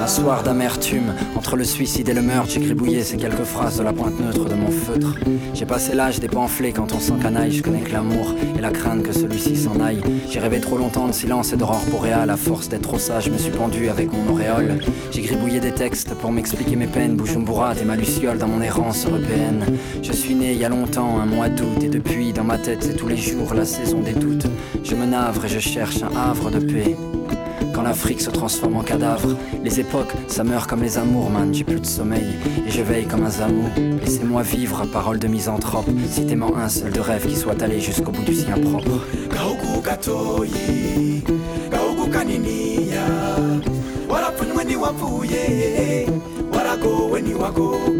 Un 0.00 0.06
soir 0.06 0.42
d'amertume, 0.42 1.14
entre 1.36 1.56
le 1.56 1.64
suicide 1.64 2.08
et 2.08 2.14
le 2.14 2.22
meurtre, 2.22 2.50
j'ai 2.50 2.60
gribouillé 2.60 3.02
ces 3.02 3.16
quelques 3.16 3.44
phrases 3.44 3.78
de 3.78 3.82
la 3.82 3.92
pointe 3.92 4.18
neutre 4.20 4.44
de 4.44 4.54
mon 4.54 4.70
feutre. 4.70 5.16
J'ai 5.52 5.66
passé 5.66 5.94
l'âge 5.94 6.20
des 6.20 6.28
pamphlets 6.28 6.72
quand 6.72 6.92
on 6.92 7.00
s'encanaille, 7.00 7.52
je 7.52 7.62
connais 7.62 7.80
que 7.80 7.92
l'amour 7.92 8.34
et 8.56 8.60
la 8.60 8.70
crainte 8.70 9.02
que 9.02 9.12
celui-ci 9.12 9.56
s'en 9.56 9.80
aille. 9.80 10.00
J'ai 10.30 10.38
rêvé 10.38 10.60
trop 10.60 10.78
longtemps 10.78 11.08
de 11.08 11.12
silence 11.12 11.52
et 11.52 11.56
d'aurore 11.56 11.84
boréale, 11.90 12.30
à 12.30 12.36
force 12.36 12.68
d'être 12.68 12.82
trop 12.82 12.98
sage, 12.98 13.24
je 13.24 13.30
me 13.30 13.38
suis 13.38 13.50
pendu 13.50 13.88
avec 13.88 14.10
mon 14.12 14.32
auréole. 14.32 14.78
J'ai 15.10 15.22
gribouillé 15.22 15.60
des 15.60 15.72
textes 15.72 16.14
pour 16.14 16.30
m'expliquer 16.30 16.76
mes 16.76 16.86
peines, 16.86 17.16
Bujumbura 17.16 17.74
et 17.80 17.84
ma 17.84 17.96
luciole 17.96 18.38
dans 18.38 18.48
mon 18.48 18.62
errance 18.62 19.06
européenne. 19.06 19.64
Je 20.02 20.12
suis 20.12 20.34
né 20.34 20.52
il 20.52 20.58
y 20.58 20.64
a 20.64 20.68
longtemps, 20.68 21.18
un 21.18 21.26
mois 21.26 21.48
d'août, 21.48 21.82
et 21.82 21.88
depuis, 21.88 22.32
dans 22.32 22.44
ma 22.44 22.58
tête, 22.58 22.82
c'est 22.82 22.96
tous 22.96 23.08
les 23.08 23.16
jours 23.16 23.54
la 23.54 23.64
saison 23.64 24.00
des 24.00 24.12
doutes. 24.12 24.46
Je 24.82 24.94
me 24.94 25.06
navre 25.06 25.44
et 25.44 25.48
je 25.48 25.58
cherche 25.58 26.02
un 26.02 26.16
havre 26.16 26.50
de 26.50 26.60
paix. 26.60 26.96
Quand 27.84 27.90
l'Afrique 27.90 28.22
se 28.22 28.30
transforme 28.30 28.76
en 28.76 28.82
cadavre, 28.82 29.36
les 29.62 29.78
époques, 29.78 30.14
ça 30.26 30.42
meurt 30.42 30.70
comme 30.70 30.82
les 30.82 30.96
amours, 30.96 31.28
man. 31.28 31.52
J'ai 31.52 31.64
plus 31.64 31.80
de 31.80 31.84
sommeil 31.84 32.38
et 32.66 32.70
je 32.70 32.80
veille 32.80 33.04
comme 33.04 33.26
un 33.26 33.30
zamou. 33.30 33.68
Laissez-moi 34.00 34.40
vivre, 34.40 34.86
parole 34.86 35.18
de 35.18 35.28
misanthrope. 35.28 35.84
Citez-moi 36.10 36.56
un 36.56 36.70
seul 36.70 36.92
de 36.92 37.00
rêve 37.00 37.26
qui 37.26 37.36
soit 37.36 37.62
allé 37.62 37.80
jusqu'au 37.80 38.10
bout 38.10 38.22
du 38.22 38.34
sien 38.34 38.56
propre. 38.56 39.04
kaniniya 42.10 43.04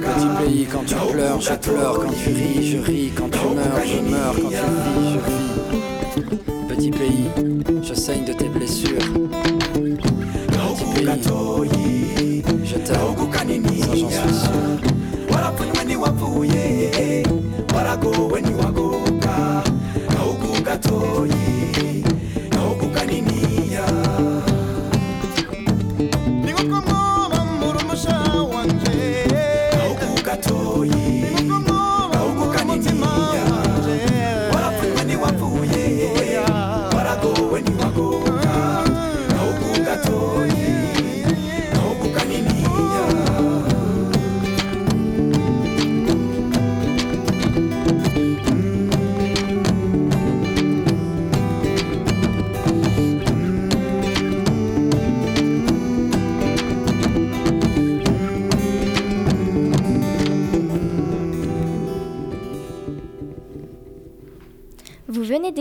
Petit 0.01 0.45
pays, 0.45 0.67
quand 0.73 0.85
tu 0.87 0.95
pleures, 1.13 1.41
je 1.43 1.55
pleure. 1.57 1.99
Quand 2.01 2.13
tu 2.25 2.31
ris, 2.31 2.71
je 2.71 2.79
ris. 2.79 3.13
Quand 3.15 3.29
tu 3.29 3.39
meurs, 3.55 3.85
je 3.85 4.11
meurs. 4.11 4.35
Quand 4.35 4.49
tu 4.49 4.57
vis, 4.57 5.13
je 5.13 5.19
vis. 5.19 5.65
Petit 6.69 6.91
pays, 6.91 7.29
je 7.83 7.95
saigne 7.95 8.25
de 8.25 8.33
tes 8.33 8.49
blessures. 11.15 11.65
gahugu 12.91 13.27
gatoyi 13.31 14.74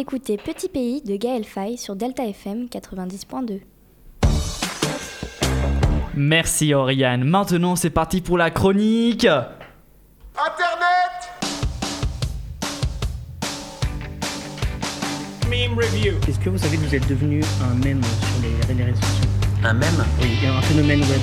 d'écouter 0.04 0.36
Petit 0.36 0.68
pays 0.68 1.02
de 1.02 1.16
Gaël 1.16 1.46
Faye 1.46 1.78
sur 1.78 1.96
Delta 1.96 2.26
FM 2.26 2.66
90.2. 2.66 3.62
Merci 6.16 6.74
Oriane. 6.74 7.24
Maintenant, 7.24 7.78
c'est 7.78 7.90
parti 7.90 8.20
pour 8.20 8.38
la 8.38 8.52
chronique. 8.52 9.24
Internet 9.24 9.54
meme 15.50 15.78
review. 15.78 16.16
Est-ce 16.28 16.38
que 16.38 16.50
vous 16.50 16.58
savez 16.58 16.76
que 16.76 16.82
vous 16.82 16.96
êtes 16.96 17.08
devenu 17.08 17.42
un 17.62 17.74
mème 17.76 18.02
sur 18.04 18.42
les, 18.42 18.74
les 18.76 18.84
réseaux 18.84 19.02
sociaux? 19.02 19.30
Un 19.64 19.74
mème? 19.74 20.06
Oui, 20.22 20.28
il 20.34 20.44
y 20.44 20.48
a 20.48 20.58
un 20.58 20.62
phénomène 20.64 21.00
web. 21.00 21.22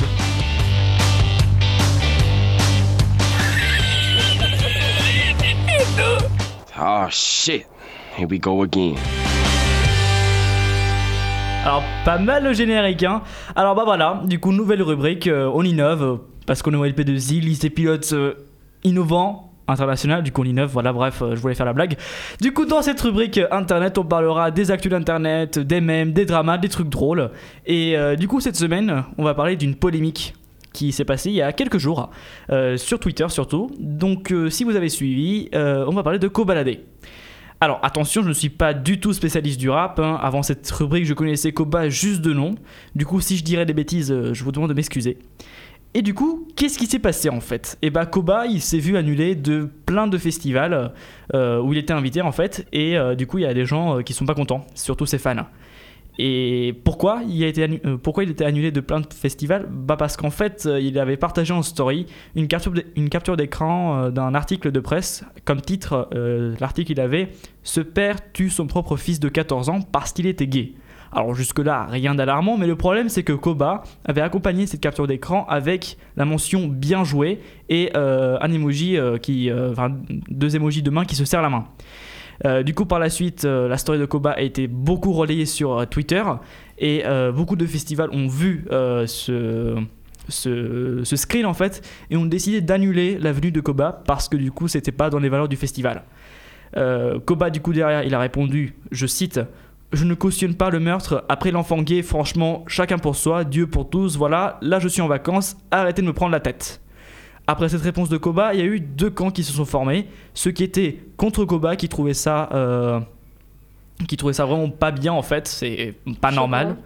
Oh 6.80 7.06
shit. 7.10 7.66
Here 8.16 8.26
we 8.28 8.40
go 8.40 8.62
again. 8.62 8.94
Alors, 11.64 11.82
pas 12.06 12.18
mal 12.18 12.44
le 12.44 12.54
générique, 12.54 13.02
hein. 13.02 13.22
Alors, 13.54 13.74
bah 13.74 13.82
voilà, 13.84 14.22
du 14.24 14.40
coup, 14.40 14.50
nouvelle 14.50 14.82
rubrique, 14.82 15.26
euh, 15.26 15.50
on 15.52 15.62
innove, 15.62 16.20
parce 16.46 16.62
qu'on 16.62 16.72
est 16.72 16.76
au 16.76 16.86
LP2I, 16.86 17.40
liste 17.40 17.62
des 17.62 17.70
pilotes 17.70 18.14
euh, 18.14 18.34
innovants, 18.82 19.52
international, 19.68 20.22
du 20.22 20.32
coup 20.32 20.40
on 20.40 20.44
innove, 20.44 20.70
voilà, 20.72 20.92
bref, 20.92 21.20
euh, 21.20 21.36
je 21.36 21.40
voulais 21.40 21.54
faire 21.54 21.66
la 21.66 21.74
blague. 21.74 21.98
Du 22.40 22.54
coup, 22.54 22.64
dans 22.64 22.80
cette 22.80 22.98
rubrique 23.02 23.38
internet, 23.50 23.98
on 23.98 24.04
parlera 24.04 24.50
des 24.50 24.70
actus 24.70 24.90
d'internet, 24.90 25.58
des 25.58 25.82
mèmes, 25.82 26.12
des 26.12 26.24
dramas, 26.24 26.56
des 26.56 26.70
trucs 26.70 26.88
drôles. 26.88 27.30
Et 27.66 27.94
du 28.18 28.26
coup, 28.26 28.40
cette 28.40 28.56
semaine, 28.56 29.04
on 29.18 29.22
va 29.22 29.34
parler 29.34 29.56
d'une 29.56 29.74
polémique 29.74 30.34
qui 30.72 30.92
s'est 30.92 31.04
passée 31.04 31.28
il 31.28 31.36
y 31.36 31.42
a 31.42 31.52
quelques 31.52 31.78
jours, 31.78 32.10
sur 32.76 32.98
Twitter 32.98 33.26
surtout. 33.28 33.70
Donc, 33.78 34.32
si 34.48 34.64
vous 34.64 34.76
avez 34.76 34.88
suivi, 34.88 35.50
on 35.52 35.92
va 35.92 36.02
parler 36.02 36.18
de 36.18 36.28
Kobalade. 36.28 36.78
Alors 37.62 37.78
attention, 37.82 38.22
je 38.22 38.28
ne 38.28 38.32
suis 38.32 38.48
pas 38.48 38.72
du 38.72 39.00
tout 39.00 39.12
spécialiste 39.12 39.60
du 39.60 39.68
rap. 39.68 39.98
hein. 39.98 40.18
Avant 40.22 40.42
cette 40.42 40.68
rubrique, 40.70 41.04
je 41.04 41.12
connaissais 41.12 41.52
Koba 41.52 41.90
juste 41.90 42.22
de 42.22 42.32
nom. 42.32 42.54
Du 42.94 43.04
coup, 43.04 43.20
si 43.20 43.36
je 43.36 43.44
dirais 43.44 43.66
des 43.66 43.74
bêtises, 43.74 44.10
euh, 44.10 44.32
je 44.32 44.44
vous 44.44 44.50
demande 44.50 44.70
de 44.70 44.74
m'excuser. 44.74 45.18
Et 45.92 46.00
du 46.00 46.14
coup, 46.14 46.48
qu'est-ce 46.56 46.78
qui 46.78 46.86
s'est 46.86 47.00
passé 47.00 47.28
en 47.28 47.40
fait? 47.40 47.76
Et 47.82 47.90
bah 47.90 48.06
Koba, 48.06 48.46
il 48.46 48.62
s'est 48.62 48.78
vu 48.78 48.96
annuler 48.96 49.34
de 49.34 49.68
plein 49.84 50.06
de 50.06 50.16
festivals 50.16 50.92
euh, 51.34 51.60
où 51.60 51.72
il 51.72 51.78
était 51.78 51.92
invité 51.92 52.22
en 52.22 52.32
fait, 52.32 52.66
et 52.72 52.96
euh, 52.96 53.14
du 53.16 53.26
coup, 53.26 53.38
il 53.38 53.42
y 53.42 53.46
a 53.46 53.52
des 53.52 53.66
gens 53.66 54.00
qui 54.02 54.14
sont 54.14 54.24
pas 54.24 54.34
contents, 54.34 54.64
surtout 54.76 55.04
ses 55.04 55.18
fans. 55.18 55.46
Et 56.18 56.74
pourquoi 56.84 57.22
il, 57.28 57.42
a 57.44 57.46
été 57.46 57.62
euh, 57.86 58.22
était 58.22 58.44
annulé 58.44 58.70
de 58.70 58.80
plein 58.80 59.00
de 59.00 59.06
festivals? 59.12 59.66
Bah 59.70 59.96
parce 59.96 60.16
qu'en 60.16 60.30
fait, 60.30 60.64
euh, 60.66 60.80
il 60.80 60.98
avait 60.98 61.16
partagé 61.16 61.52
en 61.52 61.62
story 61.62 62.06
une 62.34 62.48
capture, 62.48 63.36
d'écran 63.36 63.96
euh, 63.96 64.10
d'un 64.10 64.34
article 64.34 64.72
de 64.72 64.80
presse. 64.80 65.24
Comme 65.44 65.60
titre, 65.60 66.08
l'article 66.60 66.92
il 66.92 67.00
avait 67.00 67.30
Ce 67.62 67.80
père 67.80 68.16
tue 68.32 68.50
son 68.50 68.66
propre 68.66 68.96
fils 68.96 69.20
de 69.20 69.28
14 69.28 69.68
ans 69.68 69.80
parce 69.80 70.12
qu'il 70.12 70.26
était 70.26 70.46
gay. 70.46 70.72
Alors 71.12 71.34
jusque-là, 71.34 71.86
rien 71.90 72.14
d'alarmant, 72.14 72.56
mais 72.56 72.68
le 72.68 72.76
problème 72.76 73.08
c'est 73.08 73.24
que 73.24 73.32
Koba 73.32 73.82
avait 74.04 74.20
accompagné 74.20 74.66
cette 74.66 74.80
capture 74.80 75.08
d'écran 75.08 75.44
avec 75.48 75.96
la 76.16 76.24
mention 76.24 76.68
bien 76.68 77.02
joué 77.02 77.40
et 77.68 77.90
un 77.96 78.52
emoji 78.52 78.96
qui, 79.20 79.50
deux 80.28 80.54
emojis 80.54 80.82
de 80.82 80.90
main 80.90 81.04
qui 81.04 81.16
se 81.16 81.24
serrent 81.24 81.42
la 81.42 81.50
main. 81.50 81.66
Euh, 82.46 82.62
du 82.62 82.74
coup, 82.74 82.86
par 82.86 82.98
la 82.98 83.10
suite, 83.10 83.44
euh, 83.44 83.68
la 83.68 83.76
story 83.76 83.98
de 83.98 84.06
Koba 84.06 84.30
a 84.30 84.40
été 84.40 84.66
beaucoup 84.66 85.12
relayée 85.12 85.46
sur 85.46 85.78
euh, 85.78 85.84
Twitter 85.84 86.22
et 86.78 87.04
beaucoup 87.34 87.56
de 87.56 87.66
festivals 87.66 88.08
ont 88.10 88.26
vu 88.26 88.64
ce, 88.70 89.76
ce, 90.30 91.16
screen 91.16 91.44
en 91.44 91.52
fait 91.52 91.86
et 92.08 92.16
ont 92.16 92.24
décidé 92.24 92.62
d'annuler 92.62 93.18
la 93.18 93.32
venue 93.32 93.52
de 93.52 93.60
Koba 93.60 94.02
parce 94.06 94.30
que 94.30 94.38
du 94.38 94.50
coup, 94.50 94.66
c'était 94.66 94.90
pas 94.90 95.10
dans 95.10 95.18
les 95.18 95.28
valeurs 95.28 95.48
du 95.48 95.56
festival. 95.56 96.04
Koba, 97.26 97.50
du 97.50 97.60
coup, 97.60 97.74
derrière, 97.74 98.02
il 98.04 98.14
a 98.14 98.18
répondu, 98.18 98.76
je 98.92 99.06
cite, 99.06 99.40
Je 99.92 100.06
ne 100.06 100.14
cautionne 100.14 100.54
pas 100.54 100.70
le 100.70 100.80
meurtre. 100.80 101.22
Après 101.28 101.50
l'enfant 101.50 101.82
gay, 101.82 102.00
franchement, 102.00 102.64
chacun 102.66 102.96
pour 102.96 103.14
soi, 103.14 103.44
Dieu 103.44 103.66
pour 103.66 103.90
tous, 103.90 104.16
voilà, 104.16 104.58
là 104.62 104.78
je 104.78 104.88
suis 104.88 105.02
en 105.02 105.08
vacances, 105.08 105.58
arrêtez 105.70 106.00
de 106.00 106.06
me 106.06 106.14
prendre 106.14 106.32
la 106.32 106.40
tête. 106.40 106.80
Après 107.50 107.68
cette 107.68 107.82
réponse 107.82 108.08
de 108.08 108.16
Koba, 108.16 108.54
il 108.54 108.60
y 108.60 108.62
a 108.62 108.66
eu 108.66 108.78
deux 108.78 109.10
camps 109.10 109.32
qui 109.32 109.42
se 109.42 109.52
sont 109.52 109.64
formés. 109.64 110.06
Ceux 110.34 110.52
qui 110.52 110.62
étaient 110.62 111.00
contre 111.16 111.44
Koba, 111.44 111.74
qui 111.74 111.88
trouvaient 111.88 112.14
ça, 112.14 112.48
euh, 112.52 113.00
qui 114.06 114.16
trouvaient 114.16 114.34
ça 114.34 114.44
vraiment 114.44 114.70
pas 114.70 114.92
bien 114.92 115.12
en 115.12 115.22
fait, 115.22 115.48
c'est 115.48 115.96
pas 116.20 116.30
normal. 116.30 116.76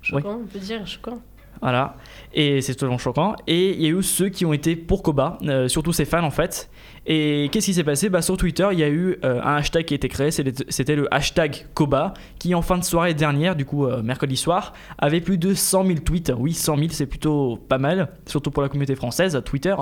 Choquant, 0.00 0.40
on 0.42 0.46
peut 0.46 0.58
dire 0.58 0.86
choquant. 0.86 1.20
Voilà, 1.60 1.96
et 2.34 2.60
c'est 2.60 2.74
totalement 2.74 2.98
choquant. 2.98 3.36
Et 3.46 3.70
il 3.70 3.80
y 3.80 3.86
a 3.86 3.90
eu 3.90 4.02
ceux 4.02 4.28
qui 4.28 4.44
ont 4.44 4.52
été 4.52 4.76
pour 4.76 5.02
Koba, 5.02 5.38
euh, 5.44 5.68
surtout 5.68 5.92
ses 5.92 6.04
fans 6.04 6.24
en 6.24 6.30
fait. 6.30 6.68
Et 7.06 7.48
qu'est-ce 7.52 7.66
qui 7.66 7.74
s'est 7.74 7.84
passé? 7.84 8.08
Bah, 8.08 8.22
Sur 8.22 8.36
Twitter, 8.36 8.66
il 8.72 8.78
y 8.78 8.82
a 8.82 8.88
eu 8.88 9.18
euh, 9.24 9.40
un 9.42 9.56
hashtag 9.56 9.84
qui 9.84 9.94
a 9.94 9.96
été 9.96 10.08
créé, 10.08 10.30
c'était 10.30 10.96
le 10.96 11.12
hashtag 11.14 11.66
Koba, 11.74 12.14
qui 12.38 12.54
en 12.54 12.62
fin 12.62 12.78
de 12.78 12.84
soirée 12.84 13.14
dernière, 13.14 13.56
du 13.56 13.64
coup 13.64 13.86
euh, 13.86 14.02
mercredi 14.02 14.36
soir, 14.36 14.72
avait 14.98 15.20
plus 15.20 15.38
de 15.38 15.54
100 15.54 15.86
000 15.86 15.98
tweets. 16.00 16.32
Oui, 16.36 16.52
100 16.54 16.76
000, 16.76 16.88
c'est 16.90 17.06
plutôt 17.06 17.56
pas 17.68 17.78
mal, 17.78 18.08
surtout 18.26 18.50
pour 18.50 18.62
la 18.62 18.68
communauté 18.68 18.94
française, 18.94 19.40
Twitter. 19.44 19.74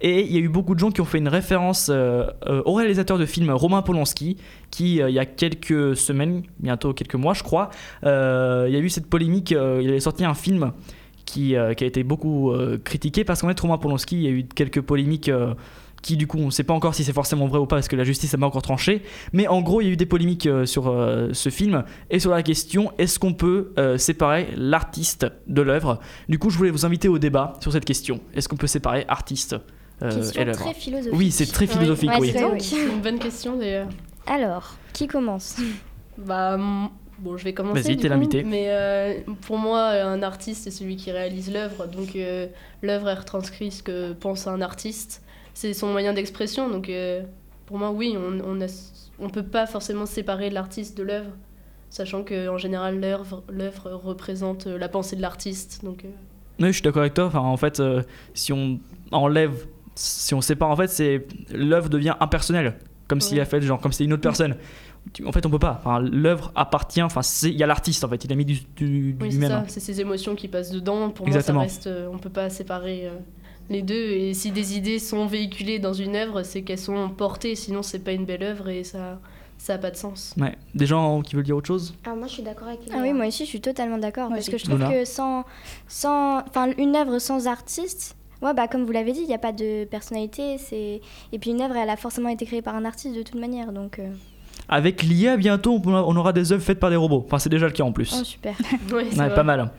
Et 0.00 0.22
il 0.22 0.32
y 0.32 0.36
a 0.36 0.40
eu 0.40 0.48
beaucoup 0.48 0.74
de 0.74 0.80
gens 0.80 0.90
qui 0.90 1.00
ont 1.00 1.06
fait 1.06 1.18
une 1.18 1.28
référence 1.28 1.90
au 1.90 2.72
réalisateur 2.72 3.18
de 3.18 3.26
film 3.26 3.50
Romain 3.50 3.82
Polanski, 3.82 4.38
qui 4.70 4.96
il 4.96 5.10
y 5.10 5.18
a 5.18 5.26
quelques 5.26 5.96
semaines, 5.96 6.44
bientôt 6.58 6.94
quelques 6.94 7.16
mois 7.16 7.34
je 7.34 7.42
crois, 7.42 7.68
il 8.02 8.08
y 8.08 8.76
a 8.76 8.78
eu 8.78 8.88
cette 8.88 9.06
polémique, 9.06 9.50
il 9.50 9.88
avait 9.88 10.00
sorti 10.00 10.24
un 10.24 10.34
film 10.34 10.72
qui, 11.32 11.56
euh, 11.56 11.74
qui 11.74 11.84
a 11.84 11.86
été 11.86 12.02
beaucoup 12.02 12.50
euh, 12.52 12.78
critiqué 12.82 13.24
parce 13.24 13.40
qu'en 13.40 13.48
fait 13.48 13.60
Romain 13.60 13.78
Polanski, 13.78 14.16
il 14.16 14.22
y 14.22 14.26
a 14.26 14.30
eu 14.30 14.44
quelques 14.44 14.80
polémiques 14.80 15.28
euh, 15.28 15.54
qui 16.02 16.16
du 16.16 16.26
coup 16.26 16.38
on 16.38 16.46
ne 16.46 16.50
sait 16.50 16.64
pas 16.64 16.72
encore 16.72 16.94
si 16.94 17.04
c'est 17.04 17.12
forcément 17.12 17.46
vrai 17.46 17.58
ou 17.58 17.66
pas 17.66 17.76
parce 17.76 17.86
que 17.88 17.94
la 17.96 18.04
justice 18.04 18.32
n'a 18.32 18.38
pas 18.38 18.46
encore 18.46 18.62
tranché, 18.62 19.02
mais 19.32 19.46
en 19.48 19.60
gros 19.60 19.80
il 19.80 19.86
y 19.86 19.90
a 19.90 19.92
eu 19.92 19.96
des 19.96 20.06
polémiques 20.06 20.46
euh, 20.46 20.64
sur 20.66 20.88
euh, 20.88 21.28
ce 21.32 21.50
film 21.50 21.84
et 22.10 22.18
sur 22.18 22.30
la 22.30 22.42
question 22.42 22.92
est-ce 22.98 23.18
qu'on 23.18 23.34
peut 23.34 23.72
euh, 23.78 23.98
séparer 23.98 24.48
l'artiste 24.56 25.26
de 25.46 25.60
l'œuvre? 25.62 26.00
Du 26.28 26.38
coup 26.38 26.48
je 26.50 26.56
voulais 26.56 26.70
vous 26.70 26.86
inviter 26.86 27.08
au 27.08 27.18
débat 27.18 27.52
sur 27.60 27.70
cette 27.72 27.84
question, 27.84 28.20
est-ce 28.34 28.48
qu'on 28.48 28.56
peut 28.56 28.66
séparer 28.66 29.04
artiste 29.08 29.56
euh, 30.02 30.10
Question 30.10 30.40
et 30.40 30.44
l'œuvre? 30.46 30.58
très 30.60 30.72
philosophique. 30.74 31.18
Oui 31.18 31.30
c'est 31.30 31.46
très 31.52 31.66
philosophique 31.66 32.10
Ouais, 32.12 32.18
oui. 32.20 32.32
c'est- 32.34 32.44
oui. 32.44 32.60
C'est 32.62 32.86
une 32.86 33.00
bonne 33.02 33.18
question 33.18 33.56
d'ailleurs. 33.58 33.88
Alors, 34.26 34.76
qui 34.94 35.06
commence? 35.06 35.56
Bah, 36.16 36.56
bon, 37.20 37.36
je 37.36 37.44
vais 37.44 37.52
commencer. 37.54 37.82
Vas-y, 37.82 37.96
t'es 37.96 38.08
l'invité. 38.08 38.42
Mais 38.42 38.66
euh, 38.68 39.14
pour 39.42 39.58
moi, 39.58 39.88
un 39.90 40.22
artiste, 40.22 40.64
c'est 40.64 40.70
celui 40.70 40.96
qui 40.96 41.10
réalise 41.12 41.52
l'œuvre. 41.52 41.86
Donc, 41.86 42.16
euh, 42.16 42.46
l'œuvre, 42.82 43.08
elle 43.08 43.18
retranscrit 43.18 43.70
ce 43.70 43.82
que 43.82 44.12
pense 44.12 44.46
un 44.46 44.60
artiste. 44.60 45.22
C'est 45.54 45.72
son 45.74 45.88
moyen 45.92 46.12
d'expression. 46.12 46.68
Donc, 46.68 46.88
euh, 46.88 47.22
pour 47.66 47.78
moi, 47.78 47.90
oui, 47.90 48.16
on 48.16 48.40
on 48.44 48.60
a- 48.60 48.92
on 49.18 49.28
peut 49.28 49.42
pas 49.42 49.66
forcément 49.66 50.06
séparer 50.06 50.50
l'artiste 50.50 50.96
de 50.96 51.02
l'œuvre. 51.02 51.30
Sachant 51.90 52.22
qu'en 52.24 52.56
général, 52.56 53.00
l'œuvre 53.00 53.90
représente 53.92 54.66
la 54.66 54.88
pensée 54.88 55.16
de 55.16 55.22
l'artiste. 55.22 55.84
Donc, 55.84 56.04
Oui, 56.60 56.68
je 56.68 56.72
suis 56.72 56.82
d'accord 56.82 57.00
avec 57.02 57.14
toi. 57.14 57.24
Enfin, 57.26 57.40
en 57.40 57.56
fait, 57.56 57.82
si 58.34 58.52
on 58.52 58.78
enlève, 59.10 59.66
si 59.96 60.32
on 60.34 60.40
sépare, 60.40 60.70
en 60.70 60.76
fait, 60.76 60.86
c'est 60.88 61.26
l'œuvre 61.52 61.88
devient 61.88 62.14
impersonnelle, 62.20 62.76
comme 63.08 63.20
s'il 63.20 63.36
Ouais. 63.38 63.42
a 63.42 63.44
fait, 63.44 63.60
genre, 63.60 63.80
comme 63.80 63.92
c'est 63.92 64.04
une 64.04 64.12
autre 64.12 64.22
personne. 64.22 64.54
En 65.26 65.32
fait, 65.32 65.44
on 65.46 65.50
peut 65.50 65.58
pas. 65.58 65.76
Enfin, 65.80 66.00
l'œuvre 66.00 66.52
appartient. 66.54 67.02
Enfin, 67.02 67.22
il 67.42 67.56
y 67.56 67.62
a 67.62 67.66
l'artiste 67.66 68.04
en 68.04 68.08
fait. 68.08 68.24
Il 68.24 68.32
a 68.32 68.36
mis 68.36 68.44
du, 68.44 68.58
du, 68.76 69.12
du 69.14 69.16
oui, 69.20 69.32
c'est 69.32 69.46
ça. 69.48 69.64
C'est 69.66 69.80
ses 69.80 70.00
émotions 70.00 70.34
qui 70.34 70.46
passent 70.48 70.70
dedans. 70.70 71.10
Pour 71.10 71.26
Exactement. 71.26 71.60
moi, 71.60 71.68
ça 71.68 71.74
reste. 71.74 71.86
euh, 71.88 72.08
on 72.12 72.18
peut 72.18 72.30
pas 72.30 72.48
séparer 72.50 73.06
euh, 73.06 73.14
les 73.70 73.82
deux. 73.82 73.94
Et 74.10 74.34
si 74.34 74.50
des 74.52 74.76
idées 74.76 74.98
sont 74.98 75.26
véhiculées 75.26 75.78
dans 75.78 75.94
une 75.94 76.14
œuvre, 76.16 76.42
c'est 76.42 76.62
qu'elles 76.62 76.78
sont 76.78 77.08
portées. 77.08 77.54
Sinon, 77.56 77.82
c'est 77.82 78.00
pas 78.00 78.12
une 78.12 78.24
belle 78.24 78.42
œuvre 78.44 78.68
et 78.68 78.84
ça, 78.84 79.20
ça 79.58 79.74
a 79.74 79.78
pas 79.78 79.90
de 79.90 79.96
sens. 79.96 80.34
Ouais. 80.38 80.54
Des 80.74 80.86
gens 80.86 81.22
qui 81.22 81.34
veulent 81.34 81.44
dire 81.44 81.56
autre 81.56 81.66
chose? 81.66 81.94
Alors 82.04 82.16
moi 82.16 82.26
je 82.28 82.32
suis 82.34 82.42
d'accord 82.42 82.68
avec 82.68 82.80
Ah 82.92 82.98
oui, 83.00 83.12
moi 83.12 83.26
aussi 83.26 83.44
je 83.44 83.48
suis 83.50 83.60
totalement 83.60 83.98
d'accord 83.98 84.28
parce 84.30 84.48
que 84.48 84.58
je 84.58 84.64
trouve 84.64 84.78
Luna 84.78 84.90
que 84.92 85.04
sans 85.04 85.44
sans 85.88 86.38
enfin 86.38 86.70
une 86.78 86.94
œuvre 86.96 87.18
sans 87.18 87.46
artiste 87.46 88.16
Ouais, 88.42 88.54
bah, 88.54 88.68
comme 88.68 88.84
vous 88.86 88.92
l'avez 88.92 89.12
dit, 89.12 89.20
il 89.20 89.26
n'y 89.26 89.34
a 89.34 89.38
pas 89.38 89.52
de 89.52 89.84
personnalité. 89.84 90.56
c'est 90.56 91.02
Et 91.30 91.38
puis 91.38 91.50
une 91.50 91.60
œuvre, 91.60 91.76
elle 91.76 91.90
a 91.90 91.96
forcément 91.98 92.30
été 92.30 92.46
créée 92.46 92.62
par 92.62 92.74
un 92.74 92.86
artiste 92.86 93.14
de 93.14 93.22
toute 93.22 93.38
manière. 93.38 93.70
Donc, 93.70 93.98
euh, 93.98 94.08
Avec 94.72 95.02
l'IA, 95.02 95.36
bientôt, 95.36 95.82
on 95.84 96.16
aura 96.16 96.32
des 96.32 96.52
œuvres 96.52 96.62
faites 96.62 96.78
par 96.78 96.90
des 96.90 96.96
robots. 96.96 97.24
Enfin, 97.26 97.38
c'est 97.40 97.48
déjà 97.50 97.66
le 97.66 97.72
cas 97.72 97.82
en 97.82 97.90
plus. 97.92 98.16
oh, 98.18 98.24
super. 98.24 98.54
Ouais, 98.92 99.06
c'est 99.10 99.18
Ouais, 99.18 99.26
vrai. 99.26 99.34
pas 99.34 99.42
mal. 99.42 99.70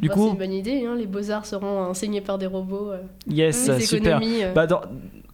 Du 0.00 0.08
Bah, 0.08 0.14
coup, 0.14 0.24
c'est 0.24 0.30
une 0.32 0.38
bonne 0.38 0.52
idée. 0.52 0.84
hein, 0.86 0.96
Les 0.98 1.06
beaux-arts 1.06 1.46
seront 1.46 1.82
enseignés 1.84 2.20
par 2.20 2.36
des 2.36 2.46
robots. 2.46 2.90
euh, 2.90 2.98
yes, 3.28 3.68
les 3.68 3.80
super. 3.80 4.20
euh, 4.20 4.52
Bah, 4.52 4.66
dans- 4.66 4.80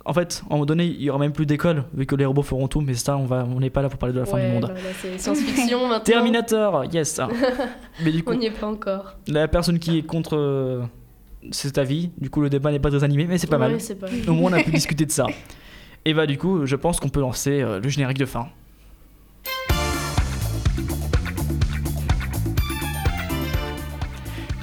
en 0.05 0.13
fait, 0.13 0.43
à 0.45 0.53
un 0.53 0.57
moment 0.57 0.67
donné, 0.67 0.85
il 0.85 1.03
y 1.03 1.09
aura 1.09 1.19
même 1.19 1.33
plus 1.33 1.47
d'école, 1.47 1.85
vu 1.95 2.05
que 2.05 2.15
les 2.15 2.27
robots 2.27 2.43
feront 2.43 2.69
tout, 2.69 2.83
mais 2.83 2.93
ça, 2.95 3.17
on 3.17 3.25
va, 3.25 3.47
on 3.51 3.59
n'est 3.61 3.71
pas 3.71 3.81
là 3.81 3.89
pour 3.89 3.99
parler 3.99 4.15
de 4.15 4.21
la 4.21 4.27
fin 4.27 4.39
du 4.39 4.47
monde. 4.53 4.67
bah, 4.75 4.81
c'est 5.01 5.19
science-fiction 5.19 5.81
maintenant. 5.89 6.05
Terminator, 6.05 6.85
yes. 6.93 7.21
mais 8.05 8.11
du 8.13 8.23
coup, 8.23 8.33
On 8.33 8.37
n'y 8.37 8.47
est 8.47 8.51
pas 8.51 8.67
encore. 8.67 9.15
la 9.29 9.49
personne 9.49 9.79
qui 9.79 9.97
est 9.99 10.03
contre 10.03 10.37
euh, 10.37 10.83
cet 11.53 11.79
avis, 11.79 12.11
du 12.19 12.29
coup, 12.29 12.43
le 12.43 12.51
débat 12.51 12.71
n'est 12.71 12.79
pas 12.81 12.91
très 12.91 13.03
animé, 13.05 13.25
mais 13.27 13.39
c'est 13.39 13.47
pas 13.47 13.59
Ouais, 13.59 13.71
mal. 13.71 13.79
pas- 13.99 14.31
Au 14.31 14.35
moins, 14.35 14.51
on 14.51 14.55
a 14.55 14.63
pu 14.63 14.71
discuter 14.73 15.07
de 15.07 15.11
ça. 15.13 15.27
Et 16.05 16.13
bah, 16.15 16.27
du 16.27 16.37
coup, 16.39 16.67
je 16.67 16.77
pense 16.77 16.99
qu'on 17.01 17.09
peut 17.11 17.21
lancer 17.21 17.61
euh, 17.63 17.81
le 17.81 17.89
générique 17.89 18.19
de 18.19 18.27
fin. 18.27 18.49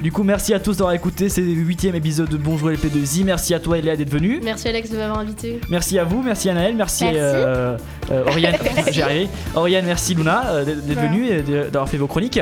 Du 0.07 0.13
coup, 0.13 0.23
merci 0.23 0.53
à 0.53 0.59
tous 0.61 0.77
d'avoir 0.77 0.93
écouté 0.93 1.27
ce 1.27 1.41
huitième 1.41 1.93
épisode 1.93 2.29
de 2.29 2.37
Bonjour 2.37 2.69
les 2.69 2.77
P2I. 2.77 3.25
Merci 3.25 3.53
à 3.53 3.59
toi, 3.59 3.77
Eléa, 3.77 3.97
d'être 3.97 4.09
venue. 4.09 4.39
Merci 4.41 4.69
Alex 4.69 4.89
de 4.89 4.95
m'avoir 4.95 5.19
invité. 5.19 5.59
Merci 5.69 5.99
à 5.99 6.05
vous, 6.05 6.21
merci 6.23 6.49
Anaël, 6.49 6.75
merci, 6.77 7.03
Merci. 7.03 7.19
euh, 7.19 7.77
euh, 8.09 8.23
Oriane, 8.25 8.55
j'ai 8.89 9.01
arrivé. 9.03 9.27
Oriane, 9.53 9.85
merci 9.85 10.15
Luna 10.15 10.45
euh, 10.45 10.63
d'être 10.63 11.01
venue 11.01 11.27
et 11.27 11.41
d'avoir 11.41 11.89
fait 11.89 11.97
vos 11.97 12.07
chroniques. 12.07 12.39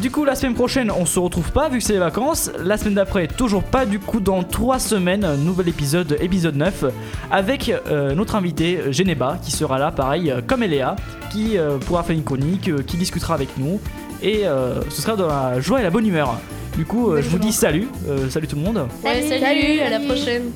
Du 0.00 0.12
coup, 0.12 0.24
la 0.24 0.36
semaine 0.36 0.54
prochaine, 0.54 0.92
on 0.92 1.06
se 1.06 1.18
retrouve 1.18 1.50
pas 1.50 1.68
vu 1.68 1.78
que 1.78 1.84
c'est 1.84 1.94
les 1.94 1.98
vacances. 1.98 2.52
La 2.62 2.76
semaine 2.76 2.94
d'après, 2.94 3.26
toujours 3.26 3.64
pas. 3.64 3.84
Du 3.84 3.98
coup, 3.98 4.20
dans 4.20 4.44
3 4.44 4.78
semaines, 4.78 5.26
nouvel 5.44 5.66
épisode, 5.68 6.16
épisode 6.20 6.54
9, 6.54 6.84
avec 7.32 7.72
notre 8.14 8.36
invité 8.36 8.92
Geneba 8.92 9.40
qui 9.42 9.50
sera 9.50 9.76
là, 9.76 9.90
pareil, 9.90 10.32
comme 10.46 10.62
Eléa, 10.62 10.94
qui 11.32 11.56
pourra 11.84 12.04
faire 12.04 12.14
une 12.14 12.22
chronique, 12.22 12.70
qui 12.86 12.96
discutera 12.96 13.34
avec 13.34 13.58
nous. 13.58 13.80
Et 14.22 14.44
ce 14.88 15.02
sera 15.02 15.16
dans 15.16 15.26
la 15.26 15.58
joie 15.58 15.80
et 15.80 15.82
la 15.82 15.90
bonne 15.90 16.06
humeur. 16.06 16.38
Du 16.78 16.84
coup, 16.84 17.10
euh, 17.10 17.20
je 17.20 17.28
vous 17.28 17.40
dis 17.40 17.52
salut, 17.52 17.88
euh, 18.08 18.30
salut 18.30 18.46
tout 18.46 18.54
le 18.54 18.62
monde. 18.62 18.86
Ouais, 19.04 19.20
Salut. 19.28 19.40
salut, 19.44 19.80
à 19.80 19.90
la 19.90 19.98
prochaine. 19.98 20.52